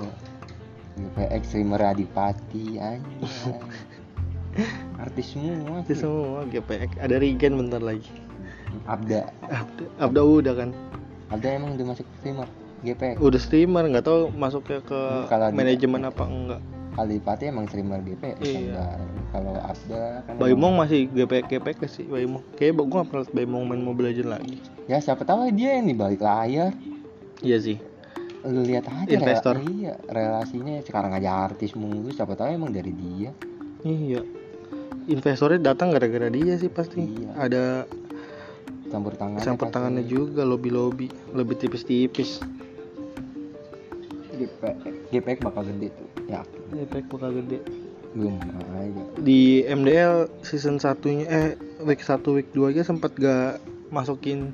GPX 0.94 1.42
streamer 1.48 1.82
Adipati 1.84 2.78
anjay 2.78 3.20
artis 5.04 5.26
semua. 5.34 5.82
Itu 5.82 5.94
semua 5.98 6.46
GPX 6.46 6.90
ada 7.00 7.16
Regen 7.18 7.58
bentar 7.58 7.80
lagi 7.82 8.12
Abda. 8.84 9.22
Abda, 9.44 9.84
Abda 10.00 10.22
udah 10.22 10.54
kan? 10.56 10.70
Abda 11.30 11.48
emang 11.52 11.74
udah 11.74 11.86
masuk 11.90 12.06
streamer 12.18 12.48
GP 12.84 13.16
udah 13.18 13.40
streamer 13.40 13.84
nggak 13.88 14.04
tahu 14.04 14.28
masuknya 14.30 14.84
ke 14.84 15.00
kalau 15.26 15.48
manajemen 15.50 16.04
apa 16.04 16.24
enggak. 16.24 16.62
Ali 16.94 17.18
Pati 17.18 17.50
emang 17.50 17.66
streamer 17.66 17.98
GP 18.00 18.38
Iya. 18.38 18.86
kalau 19.32 19.58
Abda 19.58 20.22
kan 20.24 20.34
Baimong 20.38 20.78
masih 20.78 21.10
GP 21.10 21.50
GP 21.50 21.66
sih 21.88 22.06
Baimong 22.06 22.46
kayak 22.54 22.76
gue 22.76 22.86
gak 22.86 23.10
pernah 23.10 23.24
liat 23.24 23.34
Baimong 23.34 23.64
main 23.66 23.82
Mobile 23.82 24.14
Legends 24.14 24.30
lagi. 24.30 24.62
Ya 24.86 25.02
siapa 25.02 25.24
tahu 25.24 25.50
dia 25.50 25.74
yang 25.74 25.90
di 25.90 25.96
balik 25.96 26.22
layar. 26.22 26.70
Iya 27.42 27.58
sih. 27.58 27.78
Lu 28.44 28.62
lihat 28.62 28.86
aja 28.86 29.10
Investor. 29.10 29.58
rela- 29.58 29.74
iya 29.74 29.94
relasinya. 30.06 30.78
Sekarang 30.82 31.12
aja 31.12 31.34
artis 31.42 31.74
mulu 31.74 32.14
siapa 32.14 32.38
tahu 32.38 32.54
emang 32.54 32.70
dari 32.70 32.94
dia. 32.94 33.34
Iya. 33.82 34.22
Investornya 35.04 35.60
datang 35.66 35.90
gara-gara 35.90 36.30
dia 36.30 36.56
sih 36.56 36.70
pasti. 36.70 37.02
Iya. 37.02 37.32
ada 37.34 37.64
campur 38.94 39.18
tangan 39.18 39.42
campur 39.42 39.68
tangannya 39.74 40.06
juga 40.06 40.46
lobby 40.46 40.70
lobby 40.70 41.08
lebih 41.34 41.58
tipis-tipis. 41.58 42.38
GP 44.34 44.62
GP 45.10 45.28
bakal 45.42 45.66
gede 45.66 45.90
tuh 45.98 46.10
ya. 46.30 46.46
Efek 46.78 47.10
bakal 47.10 47.34
gede. 47.42 47.58
Belum 48.14 48.38
aja. 48.78 49.04
Di 49.18 49.66
MDL 49.66 50.30
season 50.46 50.78
satunya 50.78 51.26
eh 51.26 51.50
week 51.82 52.06
1 52.06 52.22
week 52.38 52.54
2 52.54 52.78
aja 52.78 52.86
sempat 52.86 53.18
gak 53.18 53.58
masukin 53.90 54.54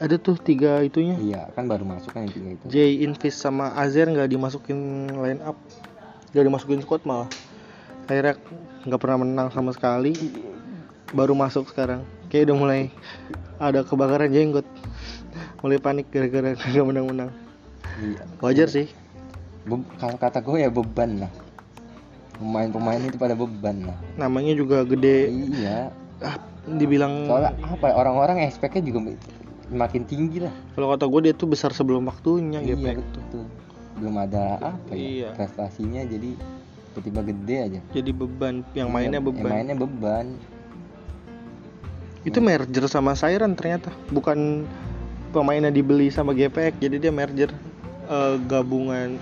ada 0.00 0.16
tuh 0.16 0.40
tiga 0.40 0.80
itunya. 0.80 1.20
Iya 1.20 1.52
kan 1.52 1.68
baru 1.68 1.84
masuk 1.84 2.16
kan 2.16 2.24
yang 2.24 2.32
tiga 2.32 2.48
itu. 2.56 2.64
Jay 2.72 3.04
Invis 3.04 3.36
sama 3.36 3.76
Azer 3.76 4.08
nggak 4.08 4.32
dimasukin 4.32 5.12
line 5.12 5.44
up 5.44 5.60
nggak 6.32 6.44
dimasukin 6.48 6.80
squad 6.80 7.04
malah. 7.04 7.28
Akhirnya 8.08 8.40
nggak 8.88 9.00
pernah 9.00 9.18
menang 9.20 9.48
sama 9.52 9.76
sekali 9.76 10.16
baru 11.12 11.36
masuk 11.36 11.68
sekarang. 11.68 12.00
Kayak 12.32 12.48
udah 12.48 12.56
mulai 12.56 12.80
ada 13.60 13.84
kebakaran 13.84 14.32
jenggot. 14.32 14.64
Mulai 15.60 15.78
panik 15.78 16.08
gara-gara 16.08 16.56
nggak 16.58 16.82
menang-menang. 16.82 17.30
Iya. 18.00 18.22
Wajar 18.40 18.66
sih. 18.66 18.88
Be- 19.62 19.84
kalau 20.00 20.16
kata 20.16 20.40
gue 20.40 20.58
ya 20.58 20.72
beban 20.72 21.20
lah. 21.20 21.32
Pemain-pemain 22.34 23.04
itu 23.04 23.20
pada 23.20 23.36
beban 23.36 23.84
lah. 23.84 23.96
Namanya 24.16 24.56
juga 24.56 24.80
gede. 24.82 25.28
Iya. 25.28 25.92
Ah, 26.18 26.36
dibilang 26.66 27.28
soalnya 27.28 27.52
apa 27.62 27.86
ya, 27.86 27.94
orang-orang 27.94 28.40
expect-nya 28.42 28.80
juga 28.82 29.12
makin 29.68 30.02
tinggi 30.02 30.40
lah. 30.40 30.52
Kalau 30.72 30.88
kata 30.90 31.04
gue 31.04 31.20
dia 31.22 31.34
tuh 31.34 31.46
besar 31.46 31.70
sebelum 31.70 32.04
waktunya 32.04 32.58
iya 32.58 32.74
GP 32.74 32.96
betul. 32.98 33.44
belum 34.00 34.16
ada 34.16 34.56
apa 34.56 34.96
Iya. 34.96 35.28
ya 35.28 35.36
prestasinya 35.36 36.00
jadi 36.00 36.32
tiba-tiba 36.96 37.20
gede 37.22 37.56
aja. 37.60 37.80
Jadi 37.92 38.10
beban. 38.10 38.64
Yang 38.72 38.88
mainnya 38.88 39.20
Iya, 39.20 39.26
beban. 39.28 39.36
yang 39.38 39.52
mainnya 39.52 39.76
beban 39.76 40.26
itu 42.24 42.38
merger 42.38 42.84
sama 42.90 43.16
Siren 43.16 43.56
ternyata. 43.56 43.88
Bukan 44.12 44.68
pemainnya 45.30 45.70
dibeli 45.72 46.10
sama 46.10 46.34
GPX 46.34 46.76
jadi 46.82 46.96
dia 46.98 47.12
merger 47.14 47.50
eh, 48.10 48.36
gabungan 48.50 49.16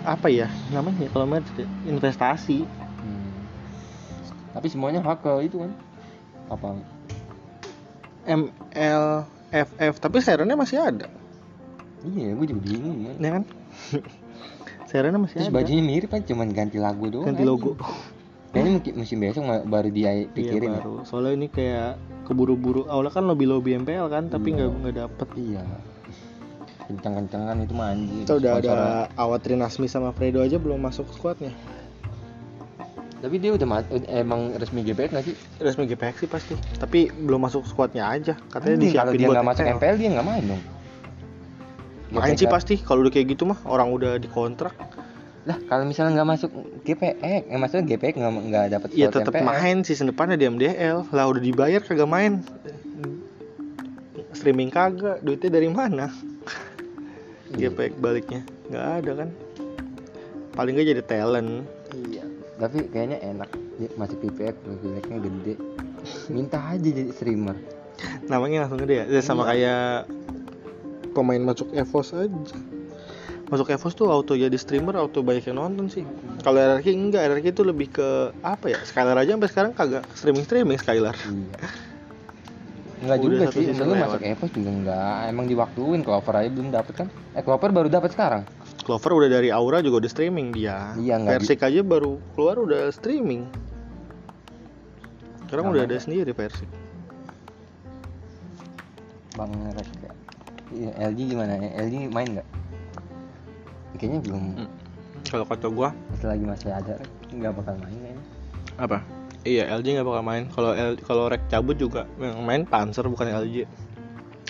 apa 0.00 0.32
ya 0.32 0.48
namanya 0.72 1.12
kalau 1.12 1.28
merger 1.28 1.64
ya? 1.64 1.68
investasi. 1.88 2.64
Hmm. 3.00 3.32
tapi 4.52 4.66
semuanya 4.68 5.00
hak 5.00 5.24
ke 5.24 5.32
itu 5.48 5.56
kan? 5.64 5.72
Apa? 6.52 6.68
ML 8.28 9.04
FF 9.50 9.94
tapi 9.98 10.20
Sirennya 10.20 10.56
masih 10.56 10.78
ada. 10.80 11.08
Iya 12.00 12.32
gue 12.36 12.46
juga 12.48 12.60
bingung 12.64 12.98
ya. 13.08 13.12
Kan? 13.18 13.44
Sirennya 14.88 15.20
masih 15.20 15.36
terus 15.40 15.48
ada. 15.48 15.56
bajunya 15.62 15.82
mirip 15.84 16.10
kan 16.12 16.22
cuman 16.24 16.48
ganti 16.52 16.76
lagu 16.80 17.06
doang 17.08 17.30
ganti 17.30 17.44
logo 17.46 17.78
kayaknya 18.50 18.70
mungkin 18.72 18.94
musim 18.96 19.16
besok 19.16 19.42
baru 19.64 19.88
dia 19.88 20.10
iya 20.12 20.26
pikirin 20.26 20.68
ya. 20.68 20.80
baru. 20.80 20.94
Soalnya 21.02 21.32
ini 21.34 21.46
kayak 21.46 21.90
keburu-buru 22.24 22.86
awalnya 22.86 23.10
kan 23.10 23.24
lobby 23.24 23.44
lobby 23.44 23.74
MPL 23.74 24.06
kan 24.06 24.26
tapi 24.26 24.50
Iya. 24.50 24.56
nggak 24.60 24.68
nggak 24.76 24.94
dapet. 24.98 25.28
Iya. 25.36 25.62
Kencang-kencangan 26.82 27.56
itu 27.60 27.72
mah 27.72 27.86
anjing 27.88 28.18
kita 28.20 28.34
udah 28.36 28.52
ada 28.56 28.74
Awat 29.14 29.42
Rinasmi 29.44 29.86
sama 29.86 30.10
Fredo 30.10 30.40
aja 30.40 30.56
belum 30.56 30.78
masuk 30.80 31.06
squadnya. 31.08 31.54
Tapi 33.20 33.36
dia 33.36 33.52
udah 33.52 33.66
ma- 33.68 33.84
udah- 33.86 34.10
emang 34.10 34.56
resmi 34.56 34.80
GPX 34.80 35.12
nggak 35.12 35.24
sih? 35.24 35.36
Resmi 35.60 35.84
GPX 35.84 36.14
sih 36.18 36.26
pasti. 36.26 36.54
Tapi 36.74 37.12
belum 37.12 37.36
masuk 37.38 37.62
squadnya 37.62 38.08
aja. 38.08 38.34
Katanya 38.48 38.80
Anjing, 38.80 38.90
kalau 38.90 39.12
disiapin 39.12 39.18
dia 39.18 39.28
buat 39.28 39.34
nggak 39.36 39.46
masuk 39.46 39.62
MPL. 39.62 39.76
MPL 39.76 39.94
dia 39.94 40.08
nggak 40.10 40.26
main 40.26 40.44
dong. 40.48 40.62
Main 42.10 42.34
sih 42.34 42.48
pasti 42.48 42.74
kalau 42.74 43.06
udah 43.06 43.12
kayak 43.12 43.26
gitu 43.28 43.46
mah 43.46 43.62
orang 43.64 43.92
udah 43.92 44.18
dikontrak 44.18 44.74
lah 45.48 45.56
kalau 45.72 45.88
misalnya 45.88 46.20
nggak 46.20 46.28
masuk 46.36 46.50
GPX 46.84 47.16
eh 47.24 47.40
maksudnya 47.56 47.84
GPX 47.88 48.12
nggak 48.20 48.32
nggak 48.52 48.64
dapat 48.76 48.88
ya 48.92 49.08
slot 49.08 49.24
tetap 49.24 49.40
main 49.40 49.80
season 49.80 50.12
depannya 50.12 50.36
di 50.36 50.44
MDL 50.44 51.08
lah 51.16 51.24
udah 51.32 51.40
dibayar 51.40 51.80
kagak 51.80 52.10
main. 52.10 52.44
Streaming 54.36 54.68
kagak 54.68 55.24
duitnya 55.24 55.48
dari 55.48 55.68
mana? 55.72 56.12
Iya. 57.56 57.72
GPX 57.72 57.92
baliknya 58.04 58.40
nggak 58.68 58.86
ada 59.00 59.12
kan? 59.24 59.28
Paling 60.52 60.72
nggak 60.76 60.88
jadi 60.92 61.02
talent. 61.08 61.64
Iya. 61.96 62.24
Tapi 62.60 62.78
kayaknya 62.92 63.18
enak. 63.24 63.48
Ya, 63.80 63.88
masuk 63.96 64.20
PPX 64.20 64.60
privilege-nya 64.60 65.18
gede. 65.24 65.54
Minta 66.28 66.60
aja 66.60 66.84
jadi 66.84 67.12
streamer. 67.16 67.56
namanya 68.28 68.64
langsung 68.64 68.80
gede 68.80 69.04
ya? 69.04 69.04
Ya, 69.08 69.20
sama 69.24 69.48
kayak 69.48 70.08
pemain 71.12 71.40
masuk 71.40 71.68
EVOS 71.72 72.16
aja 72.16 72.28
masuk 73.50 73.66
EVOS 73.74 73.94
tuh 73.98 74.06
auto 74.08 74.38
jadi 74.38 74.54
streamer 74.54 74.94
auto 74.94 75.26
banyak 75.26 75.50
yang 75.50 75.58
nonton 75.58 75.90
sih 75.90 76.06
kalau 76.46 76.62
RRQ 76.62 76.86
enggak 76.94 77.22
RRQ 77.34 77.46
itu 77.50 77.62
lebih 77.66 77.88
ke 77.90 78.30
apa 78.46 78.70
ya 78.70 78.78
Skylar 78.86 79.18
aja 79.18 79.34
sampai 79.34 79.50
sekarang 79.50 79.72
kagak 79.74 80.06
streaming 80.14 80.44
streaming 80.46 80.78
Skylar 80.78 81.18
Iya. 81.18 81.66
Enggak 83.00 83.16
Udah 83.24 83.48
juga 83.48 83.56
sih, 83.56 83.64
lu 83.80 83.96
masuk 83.96 84.20
EVOS 84.20 84.50
juga 84.52 84.70
enggak. 84.76 85.32
Emang 85.32 85.48
diwaktuin 85.48 86.04
Clover 86.04 86.36
aja 86.36 86.52
belum 86.52 86.68
dapet 86.68 87.00
kan? 87.00 87.08
Eh 87.32 87.40
Clover 87.40 87.72
baru 87.72 87.88
dapat 87.88 88.12
sekarang. 88.12 88.44
Clover 88.84 89.12
udah 89.24 89.28
dari 89.40 89.48
Aura 89.52 89.80
juga 89.84 90.04
udah 90.04 90.10
streaming 90.10 90.50
dia 90.50 90.96
Iya, 90.96 91.20
nggak 91.20 91.46
Persik 91.46 91.60
aja 91.62 91.80
baru 91.84 92.18
keluar 92.34 92.56
udah 92.58 92.90
streaming 92.90 93.46
sekarang 95.46 95.74
udah 95.74 95.82
ada 95.82 95.98
sendiri 95.98 96.30
Persik 96.30 96.70
Bang 99.38 99.50
Reska. 99.74 100.10
Iya, 100.74 100.90
LG 101.10 101.18
gimana 101.34 101.54
ya? 101.58 101.70
LG 101.86 101.94
main 102.10 102.28
nggak? 102.38 102.48
Kayaknya 103.94 104.20
belum. 104.22 104.44
Hmm. 104.56 104.68
kalau 105.22 105.44
kata 105.44 105.66
gua 105.68 105.90
Selagi 106.16 106.44
masih 106.44 106.70
ada, 106.70 106.96
nggak 107.28 107.52
bakal 107.52 107.74
main 107.76 107.92
kayaknya. 107.94 108.24
apa 108.76 108.98
iya 109.42 109.68
LG 109.70 109.86
nggak 109.92 110.08
bakal 110.08 110.22
main 110.22 110.44
kalau 110.48 110.70
kalau 111.02 111.24
rek 111.28 111.44
cabut 111.46 111.76
juga 111.76 112.08
yang 112.16 112.40
main 112.40 112.62
Panzer 112.64 113.04
bukan 113.04 113.28
LG 113.28 113.68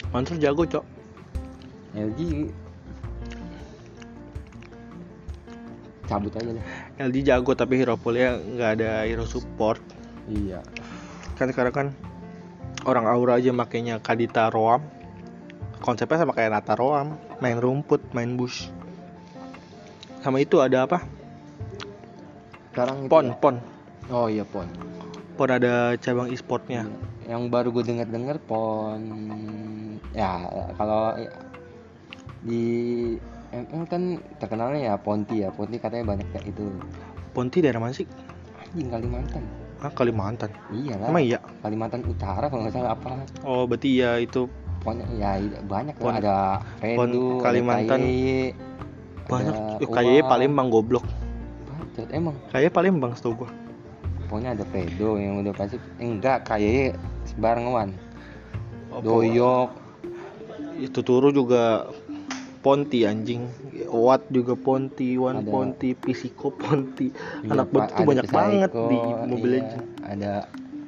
Panzer 0.08 0.38
jago 0.38 0.62
cok 0.62 0.84
LG 1.92 2.20
cabut 6.06 6.32
aja 6.32 6.50
deh. 6.50 6.64
LG 6.98 7.16
jago 7.22 7.52
tapi 7.54 7.78
hero 7.78 7.94
poolnya 7.94 8.34
nggak 8.36 8.70
ada 8.78 8.90
hero 9.04 9.22
support 9.24 9.78
Iya. 10.26 10.62
kan 11.34 11.50
sekarang 11.50 11.74
kan 11.74 11.86
orang 12.84 13.06
Aura 13.06 13.34
aja 13.34 13.50
makainya 13.50 13.98
Kadita 13.98 14.46
Roam 14.48 14.82
konsepnya 15.78 16.18
sama 16.18 16.30
kayak 16.30 16.50
Nata 16.52 16.74
Roam 16.74 17.14
main 17.38 17.58
rumput 17.58 18.02
main 18.12 18.34
bush 18.34 18.70
sama 20.20 20.38
itu 20.38 20.56
ada 20.58 20.84
apa 20.84 21.04
Sekarang 22.70 23.06
pon 23.06 23.26
ya. 23.26 23.34
pon 23.34 23.56
Oh 24.08 24.26
iya 24.26 24.42
pon. 24.42 24.66
pon 25.34 25.48
ada 25.48 25.96
cabang 25.96 26.28
e-sportnya 26.28 26.84
Iya. 26.84 26.96
Yang 27.30 27.42
baru 27.48 27.68
gue 27.70 27.84
denger-denger 27.84 28.36
pon 28.42 29.00
ya 30.10 30.42
kalau 30.74 31.14
di 32.40 32.62
MM 33.50 33.82
kan 33.84 34.02
terkenalnya 34.36 34.80
ya 34.80 34.94
Ponti 34.96 35.38
ya. 35.38 35.50
Ponti 35.50 35.76
katanya 35.76 36.06
banyak 36.08 36.26
kayak 36.28 36.46
itu. 36.48 36.70
Ponti 37.30 37.58
daerah 37.58 37.78
mana 37.78 37.90
sih 37.92 38.06
Anjing 38.60 38.88
Kalimantan. 38.88 39.42
ah 39.80 39.88
Kalimantan 39.88 40.50
Iya 40.70 40.94
lah. 40.96 41.08
emang 41.08 41.24
iya 41.24 41.38
Kalimantan 41.58 42.04
Utara 42.04 42.46
kalau 42.46 42.62
nggak 42.62 42.74
salah 42.74 42.92
apa. 42.92 43.24
oh 43.42 43.64
berarti 43.64 43.90
ya 43.96 44.18
itu 44.18 44.44
Ponnya 44.80 45.04
ya 45.12 45.36
banyak 45.62 45.94
Pon- 45.94 46.12
lah 46.12 46.20
ada 46.20 46.38
Pon 46.94 47.08
Redu, 47.08 47.40
Kalimantan. 47.40 48.00
ada 48.00 48.10
banyak. 49.30 49.54
Ada 49.54 49.80
Eh, 49.80 49.88
kayaknya 49.88 50.22
Uwa. 50.22 50.30
Palembang 50.30 50.68
goblok. 50.68 51.04
Bacot, 51.64 52.08
emang. 52.10 52.34
Kayaknya 52.50 52.72
Palembang 52.72 53.12
setahu 53.14 53.34
gua. 53.38 53.50
Pokoknya 54.26 54.54
ada 54.54 54.64
Fredo 54.64 55.16
yang 55.16 55.38
udah 55.38 55.54
pasti. 55.54 55.78
Enggak 55.96 56.46
KYY 56.46 56.94
sebarengan 57.24 57.90
Oh, 58.90 58.98
Doyok. 58.98 59.70
Itu 60.76 61.00
turu 61.00 61.30
juga 61.30 61.86
Ponti 62.60 63.06
anjing. 63.06 63.46
Wat 63.86 64.26
juga 64.28 64.52
Ponti 64.52 65.14
Wan 65.14 65.40
Ada- 65.40 65.48
Ponti 65.48 65.94
Pisiko 65.94 66.50
Ponti. 66.52 67.08
Iya, 67.42 67.54
anak 67.54 67.66
tuh 67.70 67.80
ada 67.80 68.02
banyak 68.04 68.26
Psycho, 68.26 68.36
banget 68.36 68.70
di 68.70 68.98
Mobile 69.24 69.46
iya, 69.48 69.54
Legends. 69.56 69.86
ada 70.04 70.32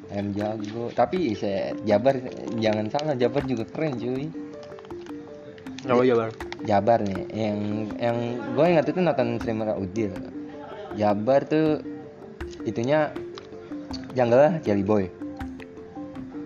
ayam 0.09 0.27
jago. 0.33 0.85
Tapi 0.93 1.19
saya 1.33 1.73
Jabar 1.83 2.15
jangan 2.59 2.87
salah 2.91 3.15
Jabar 3.15 3.43
juga 3.43 3.65
keren 3.65 3.97
cuy. 3.97 4.29
Kalau 5.83 6.03
ya 6.03 6.15
bang 6.15 6.31
Jabar 6.63 7.03
nih 7.03 7.27
yang 7.29 7.59
yang 7.97 8.17
gue 8.53 8.65
ingat 8.65 8.87
itu 8.87 8.99
nonton 8.99 9.37
streamer 9.37 9.75
Udil 9.75 10.15
Jabar 10.95 11.43
tuh 11.43 11.83
itunya 12.63 13.11
jungle 14.13 14.61
Jelly 14.61 14.83
Boy 14.83 15.05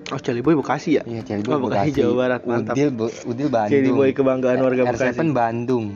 Oh, 0.07 0.23
Celiboy 0.23 0.55
Bekasi 0.55 0.97
ya? 0.97 1.03
Iya, 1.03 1.19
Celiboy 1.21 1.53
Oh, 1.53 1.67
Bekasi, 1.67 1.99
Jawa 1.99 2.15
Barat, 2.15 2.47
mantap. 2.47 2.79
Udil, 2.79 2.91
Be- 2.95 3.19
Udil 3.27 3.49
Bandung. 3.51 3.75
Celiboy 3.75 4.11
kebanggaan 4.15 4.59
warga 4.63 4.83
R7 4.87 4.95
Bekasi. 4.95 5.19
Bandung. 5.35 5.87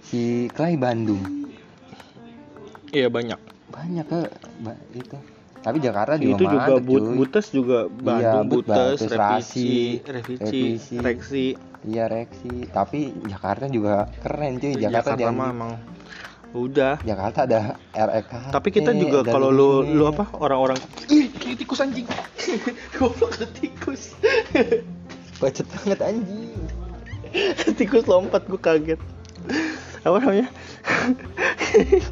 Si 0.00 0.20
Clay 0.56 0.80
Bandung. 0.80 1.20
Iya 2.88 3.12
banyak. 3.12 3.36
Banyak 3.68 4.06
ke 4.08 4.20
ba- 4.64 4.80
itu. 4.90 5.16
Tapi 5.66 5.82
Jakarta 5.82 6.14
juga 6.14 6.38
itu 6.38 6.44
juga 6.46 6.58
mantep, 6.62 6.84
but, 6.86 7.02
cuy. 7.02 7.16
Butes 7.18 7.46
juga 7.50 7.78
Bandung, 7.90 8.46
But 8.46 8.54
Butes, 8.54 8.70
Batus, 8.70 9.00
Revisi, 9.10 9.74
Revisi. 10.06 10.96
Reksi. 11.02 11.46
Iya, 11.82 12.04
Reksi. 12.06 12.70
Tapi 12.70 13.10
Jakarta 13.26 13.66
juga 13.66 14.06
keren 14.22 14.62
cuy. 14.62 14.78
Jakarta, 14.78 15.18
Jakarta 15.18 15.34
mah 15.34 15.50
emang 15.50 15.72
udah. 16.54 17.02
Jakarta 17.02 17.50
ada 17.50 17.60
REK. 17.90 18.32
Tapi 18.54 18.68
kita 18.70 18.94
juga 18.94 19.26
kalau 19.26 19.50
lu 19.50 19.82
lu 19.82 20.06
apa 20.06 20.30
orang-orang 20.38 20.78
ih 21.10 21.34
tikus 21.58 21.82
anjing. 21.82 22.06
Goblok 22.94 23.34
tikus. 23.58 24.14
Bacet 25.42 25.66
banget 25.66 25.98
anjing. 25.98 26.62
tikus 27.78 28.06
lompat 28.06 28.46
gue 28.46 28.60
kaget. 28.62 29.00
Apa 30.06 30.16
namanya? 30.22 30.46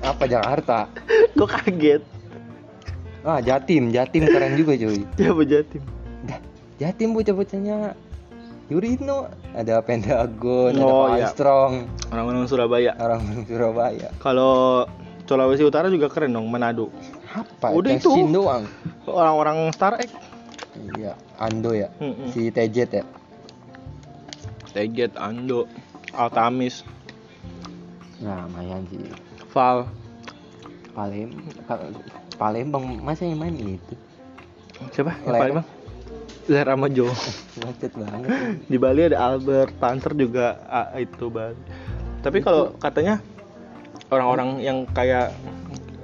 Apa 0.02 0.26
Jakarta? 0.26 0.90
gue 1.38 1.48
kaget. 1.48 2.02
Ah, 3.24 3.40
Jatim, 3.40 3.88
Jatim 3.88 4.28
keren 4.28 4.52
juga 4.54 4.76
cuy. 4.76 5.00
Siapa 5.16 5.42
Jatim? 5.42 5.82
Jatim 6.74 7.14
bocah-bocahnya 7.14 7.94
Yurino, 8.66 9.28
ada 9.52 9.80
Pentagon, 9.80 10.72
Oh, 10.76 11.04
ada 11.06 11.16
iya. 11.16 11.24
Armstrong, 11.28 11.84
Orang-orang 12.08 12.44
Surabaya. 12.48 12.92
orang 12.96 13.20
Surabaya. 13.44 14.08
Kalau 14.18 14.84
Sulawesi 15.24 15.64
Utara 15.64 15.88
juga 15.88 16.08
keren 16.08 16.32
dong, 16.32 16.48
Manado. 16.48 16.88
Apa? 17.30 17.72
Udah 17.72 17.96
itu. 17.96 18.12
Doang. 18.28 18.64
Orang-orang 19.04 19.68
Star 19.72 19.96
X. 19.96 20.12
Iya, 20.96 21.12
Ando 21.36 21.72
ya. 21.72 21.88
Mm-mm. 21.96 22.28
Si 22.32 22.48
Tejet 22.48 22.90
ya. 22.92 23.04
Teget, 24.72 25.14
Ando, 25.14 25.64
Altamis, 26.12 26.82
Nah, 28.18 28.48
lumayan 28.48 28.82
sih. 28.88 29.04
Val. 29.52 29.84
Palem 30.96 31.28
Palembang 32.34 33.00
masa 33.00 33.26
yang 33.26 33.38
main 33.40 33.54
itu 33.54 33.94
Siapa? 34.90 35.14
Yang 35.22 35.30
Ler. 35.30 35.40
paling 35.40 35.56
bang? 35.60 35.66
Ler 36.44 36.66
sama 36.68 36.86
Jo. 36.92 37.06
macet 37.64 37.92
banget 37.96 38.28
Di 38.68 38.76
Bali 38.76 39.00
ada 39.08 39.18
Albert 39.32 39.72
Panter 39.80 40.12
juga 40.12 40.60
ah, 40.68 40.92
itu 40.98 41.30
Bali. 41.32 41.56
Tapi 42.20 42.38
kalau 42.44 42.76
katanya 42.76 43.20
orang-orang 44.12 44.60
yang 44.60 44.78
kayak 44.92 45.32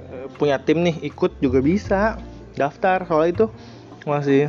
eh, 0.09 0.27
punya 0.39 0.57
tim 0.61 0.81
nih 0.81 0.97
ikut 1.05 1.37
juga 1.43 1.59
bisa 1.61 2.17
daftar 2.57 3.05
soalnya 3.05 3.31
itu 3.31 3.45
masih 4.03 4.41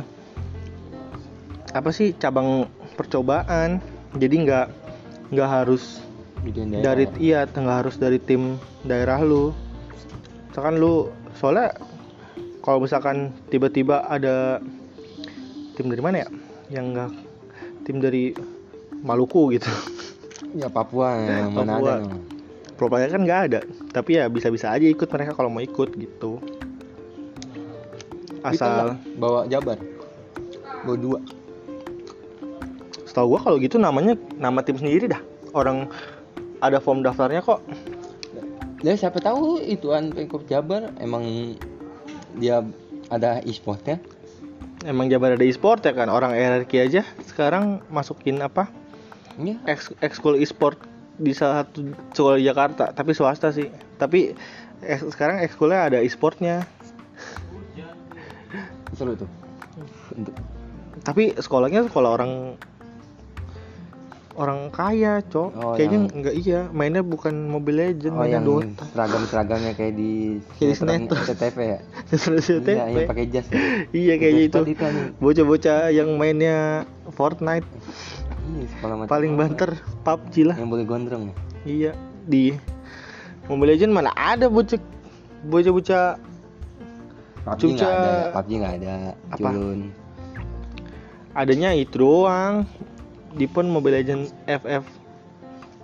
apa 1.73 1.89
sih 1.89 2.13
cabang 2.17 2.69
percobaan 2.99 3.81
jadi 4.17 4.35
nggak 4.45 4.67
nggak 5.33 5.49
harus 5.49 6.01
dari 6.83 7.09
iya 7.17 7.47
nggak 7.47 7.77
harus 7.85 7.95
dari 7.97 8.21
tim 8.21 8.59
daerah 8.85 9.23
lu 9.23 9.55
misalkan 10.51 10.77
lu 10.77 11.09
soalnya 11.37 11.73
kalau 12.63 12.79
misalkan 12.79 13.35
tiba-tiba 13.51 14.07
ada 14.07 14.63
tim 15.75 15.91
dari 15.91 16.01
mana 16.01 16.23
ya? 16.23 16.29
Yang 16.71 16.85
enggak 16.93 17.11
tim 17.83 17.97
dari 17.99 18.23
Maluku 19.03 19.51
gitu. 19.51 19.67
Ya 20.55 20.71
Papua 20.71 21.19
yang 21.19 21.51
mana 21.51 21.81
Papua. 21.81 21.93
ada 21.99 22.07
no. 22.07 22.17
pro 22.79 22.87
player 22.87 23.11
kan 23.11 23.21
nggak 23.27 23.41
ada. 23.51 23.59
Tapi 23.91 24.21
ya 24.21 24.31
bisa-bisa 24.31 24.71
aja 24.71 24.87
ikut 24.87 25.09
mereka 25.11 25.35
kalau 25.35 25.51
mau 25.51 25.59
ikut 25.59 25.91
gitu. 25.99 26.39
Asal 28.47 28.95
nggak 28.95 29.19
bawa 29.19 29.39
Jabar? 29.51 29.77
Bawa 30.87 30.97
dua? 30.97 31.19
Setahu 33.03 33.35
gua 33.35 33.39
kalau 33.43 33.57
gitu 33.59 33.75
namanya 33.75 34.15
nama 34.39 34.63
tim 34.63 34.79
sendiri 34.79 35.11
dah. 35.11 35.19
Orang 35.51 35.91
ada 36.63 36.79
form 36.79 37.03
daftarnya 37.03 37.43
kok 37.43 37.59
ya 38.83 38.93
siapa 38.99 39.23
tahu 39.23 39.63
ituan 39.63 40.11
Pengkop 40.11 40.45
Jabar 40.45 40.91
emang 40.99 41.55
dia 42.35 42.61
ada 43.07 43.39
e-sportnya 43.47 44.03
emang 44.83 45.07
Jabar 45.07 45.35
ada 45.35 45.43
e-sport 45.43 45.83
ya 45.83 45.95
kan? 45.95 46.11
Orang 46.11 46.35
RRQ 46.35 46.71
aja 46.79 47.01
sekarang 47.23 47.79
masukin 47.87 48.39
apa? 48.43 48.67
Ya 49.39 49.57
ex 49.65 49.89
ekskul 50.03 50.37
e-sport 50.37 50.77
di 51.17 51.31
salah 51.31 51.63
satu 51.63 51.93
sekolah 52.13 52.37
di 52.37 52.45
Jakarta 52.45 52.91
tapi 52.91 53.15
swasta 53.15 53.49
sih. 53.49 53.71
Tapi 53.97 54.35
eks- 54.83 55.09
sekarang 55.15 55.41
ekskulnya 55.41 55.89
ada 55.89 55.97
e-sportnya. 56.03 56.67
Seru 58.93 59.17
tuh. 59.17 59.29
Tapi 61.01 61.33
sekolahnya 61.33 61.89
sekolah 61.89 62.09
orang 62.13 62.61
orang 64.33 64.69
kaya 64.69 65.21
cok. 65.21 65.49
Oh, 65.53 65.73
kayaknya 65.73 65.97
yang- 65.99 66.09
nggak 66.11 66.35
iya. 66.35 66.59
Mainnya 66.69 67.01
bukan 67.01 67.33
Mobile 67.45 67.77
Legend 67.85 68.13
oh 68.13 68.19
mainnya 68.19 68.37
yang 68.37 68.45
Dota. 68.45 68.83
seragam 68.89 69.23
seragamnya 69.25 69.71
kayak 69.73 69.93
di 69.93 70.11
Kayak 70.57 70.73
di. 70.73 71.15
SCTV 71.15 71.57
ya? 71.59 71.79
Terus 72.09 72.45
Iya, 72.49 72.83
yang 72.89 73.05
pakai 73.05 73.25
jas 73.27 73.45
ya. 73.47 73.57
iya 74.01 74.13
kayaknya 74.15 74.43
itu 74.43 74.59
jas 74.65 74.81
anjing. 74.81 75.13
bocah-bocah 75.17 75.79
yang 75.89 76.09
mainnya 76.15 76.57
Fortnite. 77.09 77.67
Paling 79.05 79.33
banter 79.33 79.77
PUBG 80.01 80.33
lah. 80.45 80.55
Yang 80.57 80.69
boleh 80.69 80.85
gondrong 80.85 81.23
ya? 81.29 81.35
Iya 81.63 81.91
di 82.23 82.57
Mobile 83.45 83.71
Legend 83.71 83.91
mana 83.91 84.11
ada 84.13 84.47
bocah 84.47 84.79
bocah-bocah 85.43 86.05
PUBG 87.43 87.61
nggak 87.75 87.91
ada? 87.91 88.31
PUBG 88.33 88.51
nggak 88.55 88.73
ada 88.79 88.95
Apa? 89.29 89.49
culun 89.51 89.79
adanya 91.33 91.73
itu 91.73 91.97
doang 91.97 92.63
di 93.33 93.45
pun 93.45 93.65
Mobile 93.65 93.99
Legend 93.99 94.29
FF 94.45 94.85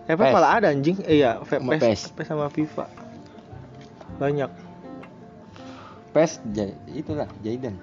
FF 0.06 0.18
PES. 0.20 0.34
malah 0.34 0.52
ada 0.58 0.68
anjing. 0.70 0.98
Eh, 1.04 1.20
iya 1.20 1.38
F- 1.40 1.54
Sama 1.56 1.72
PES, 1.76 2.14
PES. 2.14 2.26
Sama 2.26 2.46
FIFA. 2.48 2.86
Banyak. 4.18 4.52
PES 6.10 6.32
ja- 6.52 6.74
itulah 6.90 7.30
Jaidan 7.40 7.78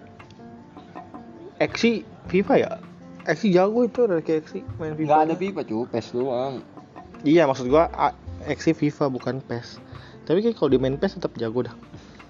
Exi 1.57 2.03
FIFA 2.27 2.55
ya? 2.59 2.71
Exi 3.25 3.51
jago 3.51 3.83
itu 3.83 4.05
dari 4.05 4.23
Exi 4.23 4.61
main 4.77 4.93
FIFA. 4.93 5.07
Nggak 5.07 5.21
ada 5.23 5.35
FIFA 5.35 5.61
cu 5.63 5.77
PES 5.87 6.07
doang. 6.13 6.55
Iya 7.23 7.47
maksud 7.47 7.67
gua 7.67 7.89
Exi 8.45 8.71
FIFA 8.71 9.09
bukan 9.09 9.39
PES 9.41 9.79
tapi 10.27 10.43
kayak 10.43 10.59
kalau 10.59 10.75
di 10.75 10.79
main 10.79 10.95
PES 10.95 11.17
tetap 11.17 11.35
jago 11.35 11.63
dah. 11.63 11.75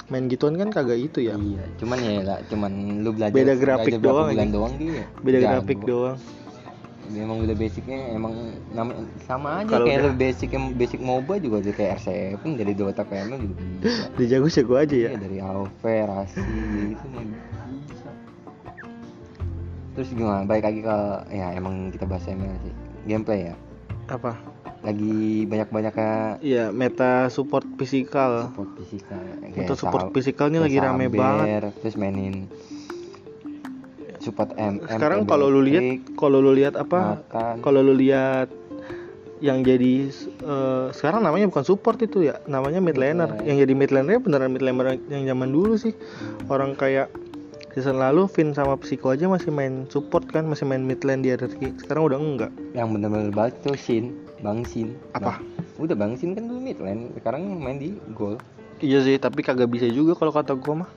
Main 0.07 0.29
gituan 0.29 0.55
kan 0.55 0.69
kagak 0.69 1.01
itu 1.03 1.25
ya. 1.25 1.35
Iya 1.35 1.65
cuman 1.77 1.99
ya 1.99 2.21
lah 2.23 2.39
cuman 2.47 2.73
lu 3.01 3.11
belajar 3.11 3.35
Beda 3.35 3.55
grafik 3.57 3.97
belajar 3.97 4.05
doang 4.05 4.29
bulan 4.31 4.39
aja. 4.39 4.53
doang 4.53 4.73
dia. 4.77 5.05
Beda 5.19 5.39
grafik 5.43 5.81
doang 5.83 6.17
memang 7.09 7.37
udah 7.41 7.55
basicnya 7.55 7.99
emang 8.11 8.35
nama, 8.71 8.93
sama 9.23 9.61
aja 9.61 9.71
Kalau 9.73 9.87
kayak 9.87 10.01
udah- 10.03 10.17
basic 10.17 10.49
basic 10.73 10.99
MOBA 10.99 11.35
juga 11.39 11.57
udah 11.61 11.75
kayak 11.75 11.93
R7 11.99 12.15
dari 12.55 12.73
Dota 12.73 13.03
ke 13.03 13.15
ML 13.19 13.39
juga 13.39 13.55
bisa 13.81 14.03
dia 14.17 14.27
jago 14.53 14.75
aja 14.75 14.97
ya 14.97 15.09
Iya, 15.09 15.19
dari 15.19 15.39
AoV, 15.39 15.83
Rasi 16.05 16.41
gitu. 16.87 17.07
Terus 19.93 20.09
gimana? 20.11 20.45
Baik 20.45 20.65
lagi 20.65 20.81
ke 20.81 20.97
ya 21.31 21.47
emang 21.53 21.89
kita 21.89 22.05
bahas 22.05 22.25
ML 22.25 22.53
sih. 22.61 22.75
Gameplay 23.05 23.49
ya. 23.49 23.55
apa 24.07 24.39
Lagi 24.81 25.43
banyak-banyaknya 25.45 26.39
iya 26.39 26.71
meta 26.71 27.27
support 27.27 27.67
fisikal 27.75 28.47
support 28.47 28.71
fisikal. 28.79 29.19
Meta 29.43 29.75
support 29.75 30.05
fisikal 30.13 30.47
ini 30.47 30.59
lagi 30.61 30.79
rame 30.79 31.09
banget 31.09 31.75
Terus 31.81 31.97
mainin 31.97 32.47
support 34.27 34.51
M. 34.57 34.83
sekarang 34.85 35.23
kalau 35.23 35.47
lu 35.47 35.63
lihat 35.63 35.85
kalau 36.15 36.39
lu 36.39 36.51
lihat 36.51 36.75
apa 36.75 37.23
kalau 37.61 37.81
lu 37.81 37.95
lihat 37.95 38.51
yang 39.39 39.61
jadi 39.61 40.09
eh, 40.43 40.87
sekarang 40.91 41.21
namanya 41.21 41.47
bukan 41.47 41.63
support 41.63 42.01
itu 42.01 42.25
ya 42.25 42.41
namanya 42.47 42.81
mid 42.81 42.97
laner 42.97 43.29
lane. 43.29 43.45
yang 43.45 43.57
jadi 43.57 43.73
mid 43.73 43.91
laner 43.91 44.17
beneran 44.17 44.49
mid 44.49 44.61
laner 44.61 44.97
yang 45.07 45.23
zaman 45.25 45.49
dulu 45.49 45.77
sih 45.77 45.93
orang 46.47 46.73
kayak 46.73 47.13
season 47.71 48.01
lalu 48.01 48.25
Vin 48.27 48.51
sama 48.51 48.75
Psycho 48.75 49.13
aja 49.13 49.29
masih 49.29 49.53
main 49.53 49.85
support 49.87 50.25
kan 50.27 50.43
masih 50.43 50.65
main 50.65 50.81
mid 50.81 51.05
lane 51.05 51.21
di 51.21 51.29
RRQ 51.31 51.79
sekarang 51.79 52.09
udah 52.09 52.17
enggak 52.17 52.53
yang 52.73 52.89
bener-bener 52.91 53.29
bagus 53.29 53.61
tuh 53.61 53.77
Shin, 53.77 54.17
Bang 54.41 54.65
Shin. 54.65 54.97
Apa? 55.13 55.37
Bang- 55.37 55.45
udah 55.79 55.93
Bang 55.95 56.17
Shin 56.17 56.33
kan 56.33 56.49
dulu 56.49 56.57
mid 56.59 56.81
lane, 56.81 57.13
sekarang 57.13 57.45
main 57.55 57.77
di 57.77 57.93
gol. 58.11 58.41
iya 58.79 58.99
sih 58.99 59.17
tapi 59.17 59.41
kagak 59.41 59.69
bisa 59.69 59.85
juga 59.87 60.13
kalau 60.13 60.33
kata 60.33 60.57
gua 60.57 60.85
mah 60.85 60.91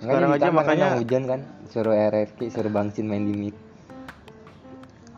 Sekarang 0.00 0.32
aja 0.32 0.48
makanya- 0.48 0.96
hujan 0.96 1.28
kan 1.28 1.40
suruh 1.70 1.94
RFK 1.94 2.50
suruh 2.50 2.68
Bang 2.70 2.90
Shin 2.90 3.06
main 3.06 3.22
di 3.22 3.34
mid. 3.34 3.56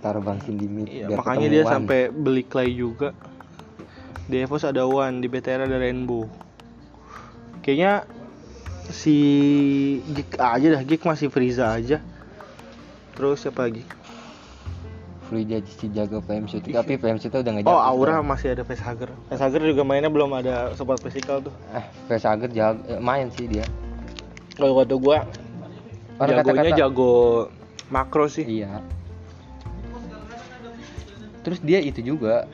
Taruh 0.05 0.21
Bang 0.21 0.39
Shin 0.45 0.61
di 0.61 0.69
mid 0.69 0.87
Iya, 0.87 1.09
biar 1.09 1.19
makanya 1.19 1.49
dia 1.49 1.65
sampai 1.65 2.13
beli 2.13 2.45
clay 2.45 2.77
juga. 2.77 3.17
Di 4.29 4.45
Evos 4.45 4.63
ada 4.63 4.85
One 4.85 5.25
di 5.25 5.29
BTR 5.33 5.65
ada 5.65 5.77
Rainbow. 5.81 6.29
Kayaknya 7.65 8.05
si 8.93 9.17
Geek 10.13 10.37
aja 10.37 10.67
dah 10.79 10.83
Geek 10.85 11.03
masih 11.09 11.33
Frieza 11.33 11.73
aja. 11.73 12.05
Terus 13.17 13.41
siapa 13.41 13.69
lagi? 13.69 13.83
Free 15.33 15.49
jadi 15.49 15.65
si 15.65 15.89
jago 15.89 16.21
PM 16.21 16.45
shoot 16.45 16.61
tapi 16.69 17.01
PM 17.01 17.17
shoot 17.17 17.33
udah 17.33 17.41
nggak 17.41 17.65
oh 17.65 17.73
jago 17.73 17.89
Aura 17.89 18.21
sekarang. 18.21 18.29
masih 18.29 18.49
ada 18.53 18.63
Facehager 18.69 19.11
Facehager 19.33 19.63
juga 19.65 19.81
mainnya 19.81 20.13
belum 20.13 20.29
ada 20.37 20.77
support 20.77 21.01
physical 21.01 21.41
tuh. 21.41 21.55
Eh 21.73 21.85
Face 22.05 22.29
Ager 22.29 22.53
jago 22.53 22.85
eh, 22.85 23.01
main 23.01 23.33
sih 23.33 23.49
dia. 23.49 23.65
Kalau 24.61 24.77
kata 24.77 24.93
gua 25.01 25.25
orang 26.19 26.37
jagonya 26.41 26.43
kata-kata 26.45 26.81
jago 26.81 27.15
makro 27.89 28.27
sih. 28.29 28.45
Iya. 28.45 28.81
Terus 31.43 31.59
dia 31.65 31.79
itu 31.83 32.01
juga 32.03 32.47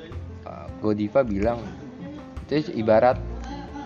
uh, 0.48 0.66
Godiva 0.80 1.20
bilang 1.22 1.60
terus 2.48 2.72
ibarat 2.72 3.20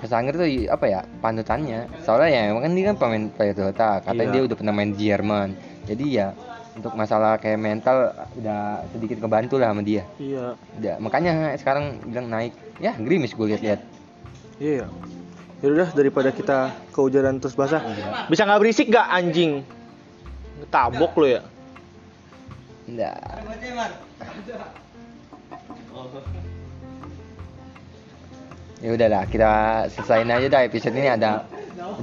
Kesangger 0.02 0.34
tuh 0.34 0.50
apa 0.66 0.84
ya 0.90 1.00
panutannya. 1.22 1.86
Soalnya 2.02 2.28
ya 2.34 2.40
emang 2.50 2.66
kan 2.66 2.72
dia 2.74 2.84
kan 2.90 2.96
pemain 2.98 3.24
player 3.30 3.54
Toyota 3.54 4.02
katanya 4.02 4.26
Iya. 4.26 4.34
dia 4.34 4.42
udah 4.50 4.56
pernah 4.58 4.74
main 4.74 4.90
di 4.90 5.06
Jerman. 5.06 5.48
Jadi 5.86 6.06
ya 6.18 6.34
untuk 6.74 6.98
masalah 6.98 7.38
kayak 7.38 7.60
mental 7.62 8.10
udah 8.34 8.82
sedikit 8.90 9.22
kebantu 9.22 9.62
lah 9.62 9.70
sama 9.70 9.86
dia. 9.86 10.02
Iya. 10.18 10.58
Udah, 10.58 10.94
makanya 10.98 11.54
sekarang 11.54 12.02
bilang 12.02 12.26
naik. 12.26 12.50
Ya 12.82 12.98
gerimis 12.98 13.30
gue 13.38 13.46
lihat-lihat 13.54 13.92
iya 14.62 14.86
ya 15.62 15.68
udah 15.70 15.88
daripada 15.94 16.34
kita 16.34 16.74
kehujanan 16.90 17.38
terus 17.38 17.54
basah. 17.54 17.80
Bisa 18.26 18.42
nggak 18.42 18.60
berisik 18.60 18.90
gak 18.90 19.06
anjing? 19.06 19.62
Tabok 20.68 21.14
lo 21.22 21.26
ya? 21.30 21.42
Nggak. 22.90 23.16
ya 28.82 28.90
udahlah 28.98 29.22
kita 29.30 29.50
selesain 29.94 30.26
aja 30.26 30.46
dah 30.50 30.62
episode 30.66 30.98
ini. 30.98 31.06
Ada 31.06 31.46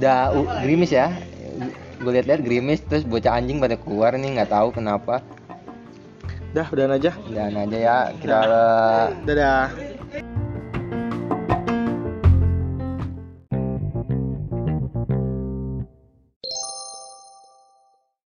udah 0.00 0.32
gerimis 0.64 0.96
ya. 0.96 1.12
Gue 2.00 2.16
lihat-lihat 2.16 2.40
gerimis 2.40 2.80
terus 2.88 3.04
bocah 3.04 3.36
anjing 3.36 3.60
pada 3.60 3.76
keluar 3.76 4.16
nih 4.16 4.40
nggak 4.40 4.56
tahu 4.56 4.72
kenapa. 4.72 5.20
Dah 6.56 6.64
udahan 6.72 6.96
aja. 6.96 7.12
Dan 7.28 7.60
aja 7.60 7.76
ya. 7.76 7.98
Kita 8.16 8.40
dadah 9.28 9.89